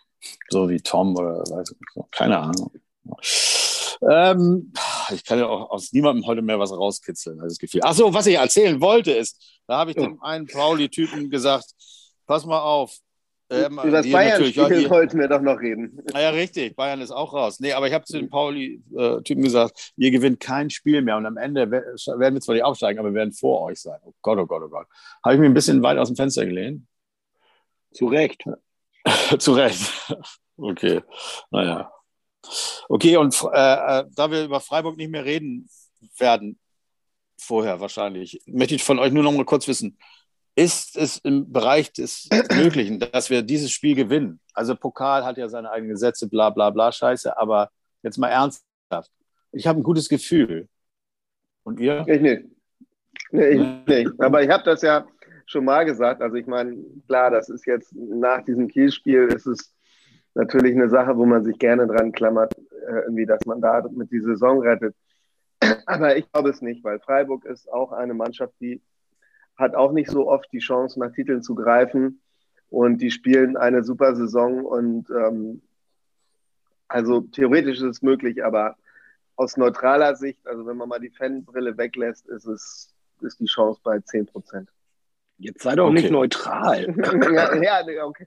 so 0.48 0.68
wie 0.68 0.80
Tom 0.80 1.16
oder 1.16 1.40
weiß 1.40 1.70
ich 1.70 1.78
nicht. 1.78 2.12
Keine 2.12 2.38
Ahnung. 2.38 2.70
Ähm, 4.10 4.72
ich 5.10 5.24
kann 5.24 5.38
ja 5.38 5.46
auch 5.46 5.70
aus 5.70 5.92
niemandem 5.92 6.26
heute 6.26 6.42
mehr 6.42 6.58
was 6.58 6.72
rauskitzeln, 6.72 7.38
das 7.38 7.58
Gefühl. 7.58 7.82
Ach 7.84 7.94
so, 7.94 8.12
was 8.12 8.26
ich 8.26 8.36
erzählen 8.36 8.80
wollte 8.80 9.12
ist, 9.12 9.60
da 9.66 9.78
habe 9.78 9.90
ich 9.90 9.96
dem 9.96 10.20
einen 10.22 10.46
Pauli-Typen 10.46 11.30
gesagt, 11.30 11.66
pass 12.26 12.44
mal 12.44 12.60
auf. 12.60 12.96
Ähm, 13.52 13.72
Über 13.74 13.90
das 13.90 14.10
Bayern-Spiel 14.10 14.88
wollten 14.88 15.18
wir 15.18 15.28
doch 15.28 15.42
noch 15.42 15.60
reden. 15.60 16.02
Ah 16.14 16.20
ja, 16.20 16.30
richtig. 16.30 16.74
Bayern 16.74 17.02
ist 17.02 17.10
auch 17.10 17.34
raus. 17.34 17.60
Nee, 17.60 17.72
aber 17.72 17.86
ich 17.86 17.92
habe 17.92 18.04
zu 18.04 18.16
dem 18.18 18.30
Pauli-Typen 18.30 19.42
gesagt, 19.42 19.92
ihr 19.96 20.10
gewinnt 20.10 20.40
kein 20.40 20.70
Spiel 20.70 21.02
mehr 21.02 21.18
und 21.18 21.26
am 21.26 21.36
Ende 21.36 21.70
werden 21.70 22.34
wir 22.34 22.40
zwar 22.40 22.54
nicht 22.54 22.64
aufsteigen, 22.64 22.98
aber 22.98 23.10
wir 23.10 23.16
werden 23.16 23.32
vor 23.32 23.60
euch 23.62 23.80
sein. 23.80 23.98
Oh 24.04 24.14
Gott, 24.22 24.38
oh 24.38 24.46
Gott, 24.46 24.62
oh 24.64 24.68
Gott. 24.68 24.86
Habe 25.22 25.34
ich 25.34 25.40
mich 25.40 25.50
ein 25.50 25.54
bisschen 25.54 25.82
weit 25.82 25.98
aus 25.98 26.08
dem 26.08 26.16
Fenster 26.16 26.46
gelehnt? 26.46 26.86
Zu 27.92 28.06
Recht. 28.06 28.44
Zu 29.38 29.52
Recht. 29.52 29.92
Okay. 30.56 31.02
Naja. 31.50 31.92
Okay, 32.88 33.16
und 33.18 33.38
äh, 33.52 34.00
äh, 34.00 34.04
da 34.14 34.30
wir 34.30 34.44
über 34.44 34.60
Freiburg 34.60 34.96
nicht 34.96 35.10
mehr 35.10 35.24
reden 35.24 35.68
werden, 36.18 36.58
vorher 37.38 37.80
wahrscheinlich, 37.80 38.40
möchte 38.46 38.74
ich 38.74 38.82
von 38.82 38.98
euch 38.98 39.12
nur 39.12 39.22
noch 39.22 39.32
mal 39.32 39.44
kurz 39.44 39.68
wissen, 39.68 39.98
ist 40.54 40.96
es 40.96 41.18
im 41.18 41.50
Bereich 41.52 41.92
des 41.92 42.28
Möglichen, 42.54 42.98
dass 42.98 43.30
wir 43.30 43.42
dieses 43.42 43.70
Spiel 43.70 43.94
gewinnen? 43.94 44.40
Also 44.54 44.74
Pokal 44.76 45.24
hat 45.24 45.38
ja 45.38 45.48
seine 45.48 45.70
eigenen 45.70 45.92
Gesetze, 45.92 46.28
bla 46.28 46.50
bla 46.50 46.70
bla 46.70 46.92
Scheiße, 46.92 47.36
aber 47.38 47.70
jetzt 48.02 48.18
mal 48.18 48.28
ernsthaft. 48.28 49.10
Ich 49.52 49.66
habe 49.66 49.80
ein 49.80 49.84
gutes 49.84 50.08
Gefühl. 50.08 50.68
Und 51.62 51.80
ihr? 51.80 52.04
Ich 52.06 52.20
nicht. 52.20 52.44
Nee, 53.30 53.48
ich 53.48 53.60
nicht. 53.86 54.20
Aber 54.20 54.42
ich 54.42 54.50
habe 54.50 54.64
das 54.64 54.82
ja 54.82 55.06
schon 55.46 55.64
mal 55.64 55.84
gesagt. 55.84 56.20
Also 56.22 56.36
ich 56.36 56.46
meine, 56.46 56.76
klar, 57.06 57.30
das 57.30 57.48
ist 57.48 57.66
jetzt 57.66 57.94
nach 57.94 58.44
diesem 58.44 58.68
Kielspiel, 58.68 59.28
ist 59.28 59.46
es 59.46 59.74
natürlich 60.34 60.74
eine 60.74 60.88
Sache, 60.88 61.16
wo 61.16 61.26
man 61.26 61.44
sich 61.44 61.58
gerne 61.58 61.86
dran 61.86 62.12
klammert, 62.12 62.56
äh, 62.88 63.02
irgendwie, 63.04 63.26
dass 63.26 63.44
man 63.46 63.60
da 63.60 63.86
mit 63.90 64.10
die 64.10 64.20
Saison 64.20 64.60
rettet. 64.60 64.94
Aber 65.86 66.16
ich 66.16 66.30
glaube 66.32 66.50
es 66.50 66.62
nicht, 66.62 66.82
weil 66.84 67.00
Freiburg 67.00 67.44
ist 67.44 67.70
auch 67.70 67.92
eine 67.92 68.14
Mannschaft, 68.14 68.54
die 68.60 68.82
hat 69.56 69.74
auch 69.74 69.92
nicht 69.92 70.10
so 70.10 70.28
oft 70.28 70.50
die 70.52 70.58
Chance, 70.58 70.98
nach 70.98 71.12
Titeln 71.12 71.42
zu 71.42 71.54
greifen. 71.54 72.20
Und 72.70 72.98
die 72.98 73.10
spielen 73.10 73.56
eine 73.56 73.84
super 73.84 74.16
Saison. 74.16 74.64
Und 74.64 75.10
ähm, 75.10 75.62
also 76.88 77.20
theoretisch 77.20 77.78
ist 77.78 77.84
es 77.84 78.02
möglich, 78.02 78.44
aber 78.44 78.76
aus 79.36 79.56
neutraler 79.56 80.14
Sicht, 80.16 80.46
also 80.46 80.66
wenn 80.66 80.76
man 80.76 80.88
mal 80.88 81.00
die 81.00 81.10
Fanbrille 81.10 81.76
weglässt, 81.76 82.28
ist 82.28 82.46
es 82.46 82.92
ist 83.22 83.40
die 83.40 83.46
Chance 83.46 83.80
bei 83.82 84.00
10 84.00 84.26
Prozent. 84.26 84.68
Jetzt 85.38 85.62
sei 85.62 85.74
doch 85.74 85.86
okay. 85.86 85.94
nicht 85.94 86.10
neutral. 86.10 86.94
ja, 87.62 87.88
ja, 87.88 88.04
okay. 88.04 88.26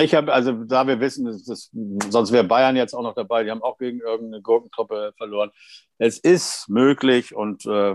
Ich 0.00 0.14
habe, 0.14 0.32
also 0.32 0.52
da 0.64 0.86
wir 0.86 1.00
wissen, 1.00 1.24
das, 1.24 1.44
das, 1.44 1.70
sonst 2.10 2.32
wäre 2.32 2.44
Bayern 2.44 2.76
jetzt 2.76 2.94
auch 2.94 3.02
noch 3.02 3.14
dabei, 3.14 3.44
die 3.44 3.50
haben 3.50 3.62
auch 3.62 3.78
gegen 3.78 4.00
irgendeine 4.00 4.42
Gurkentruppe 4.42 5.14
verloren. 5.16 5.50
Es 5.98 6.18
ist 6.18 6.68
möglich 6.68 7.34
und 7.34 7.64
äh, 7.64 7.94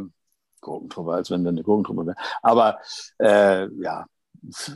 Gurkentruppe, 0.62 1.14
als 1.14 1.32
wenn 1.32 1.44
wir 1.44 1.50
eine 1.50 1.64
Gurkentruppe 1.64 2.08
wären. 2.08 2.18
Aber 2.42 2.80
äh, 3.20 3.68
ja, 3.82 4.06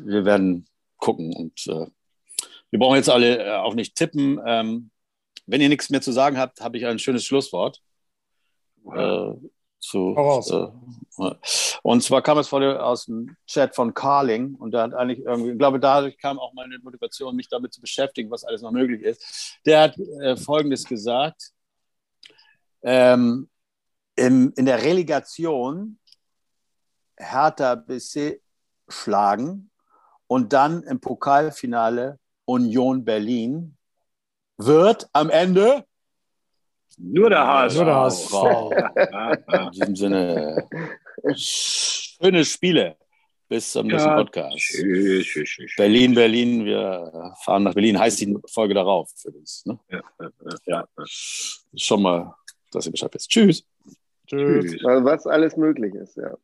wir 0.03 0.25
werden 0.25 0.65
gucken 0.97 1.33
und 1.35 1.67
äh, 1.67 1.87
wir 2.69 2.79
brauchen 2.79 2.95
jetzt 2.95 3.09
alle 3.09 3.45
äh, 3.45 3.57
auch 3.57 3.75
nicht 3.75 3.95
tippen. 3.95 4.39
Ähm, 4.45 4.89
wenn 5.45 5.61
ihr 5.61 5.69
nichts 5.69 5.89
mehr 5.89 6.01
zu 6.01 6.11
sagen 6.11 6.37
habt, 6.37 6.61
habe 6.61 6.77
ich 6.77 6.85
ein 6.85 6.99
schönes 6.99 7.23
Schlusswort. 7.23 7.81
Äh, 8.91 9.33
zu, 9.83 10.15
äh, 11.19 11.35
und 11.83 12.03
zwar 12.03 12.21
kam 12.21 12.37
es 12.37 12.51
aus 12.53 13.05
dem 13.05 13.35
Chat 13.45 13.75
von 13.75 13.93
Carling 13.93 14.55
und 14.55 14.71
da 14.71 14.83
hat 14.83 14.93
eigentlich 14.93 15.19
irgendwie, 15.19 15.51
ich 15.51 15.57
glaube, 15.57 15.79
dadurch 15.79 16.17
kam 16.17 16.39
auch 16.39 16.53
meine 16.53 16.79
Motivation, 16.79 17.35
mich 17.35 17.49
damit 17.49 17.73
zu 17.73 17.81
beschäftigen, 17.81 18.31
was 18.31 18.45
alles 18.45 18.61
noch 18.61 18.71
möglich 18.71 19.01
ist. 19.01 19.59
Der 19.65 19.81
hat 19.81 19.97
äh, 20.21 20.37
Folgendes 20.37 20.85
gesagt: 20.85 21.51
ähm, 22.81 23.49
im, 24.15 24.53
In 24.55 24.65
der 24.65 24.83
Relegation 24.83 25.99
Hertha 27.17 27.75
BC 27.75 28.41
schlagen 28.87 29.71
und 30.27 30.53
dann 30.53 30.83
im 30.83 30.99
Pokalfinale 30.99 32.19
Union 32.45 33.05
Berlin 33.05 33.77
wird 34.57 35.09
am 35.13 35.29
Ende 35.29 35.85
nur 36.97 37.29
der 37.29 37.45
HSV. 37.45 37.75
Nur 37.77 37.85
der 37.85 37.95
HSV. 37.95 38.33
In 39.53 39.71
diesem 39.71 39.95
Sinne, 39.95 40.67
schöne 41.35 42.45
Spiele. 42.45 42.97
Bis 43.49 43.71
zum 43.71 43.87
nächsten 43.87 44.09
ja. 44.09 44.15
Podcast. 44.15 44.57
Tschüss, 44.57 45.27
tschüss, 45.27 45.49
tschüss. 45.49 45.71
Berlin, 45.75 46.15
Berlin, 46.15 46.65
wir 46.65 47.35
fahren 47.43 47.63
nach 47.63 47.73
Berlin. 47.73 47.99
Heißt 47.99 48.21
die 48.21 48.35
Folge 48.51 48.73
darauf 48.73 49.11
für 49.15 49.29
uns. 49.29 49.65
Ne? 49.65 49.79
Ja, 49.89 50.01
ja, 50.19 50.29
ja. 50.65 50.87
Schon 51.05 52.01
mal, 52.01 52.33
dass 52.71 52.85
ihr 52.85 52.91
Bescheid 52.91 53.13
wisst. 53.13 53.29
Tschüss. 53.29 53.63
Tschüss. 54.37 54.85
Also 54.85 55.05
was 55.05 55.27
alles 55.27 55.57
möglich 55.57 55.93
ist, 55.95 56.17
ja. 56.17 56.37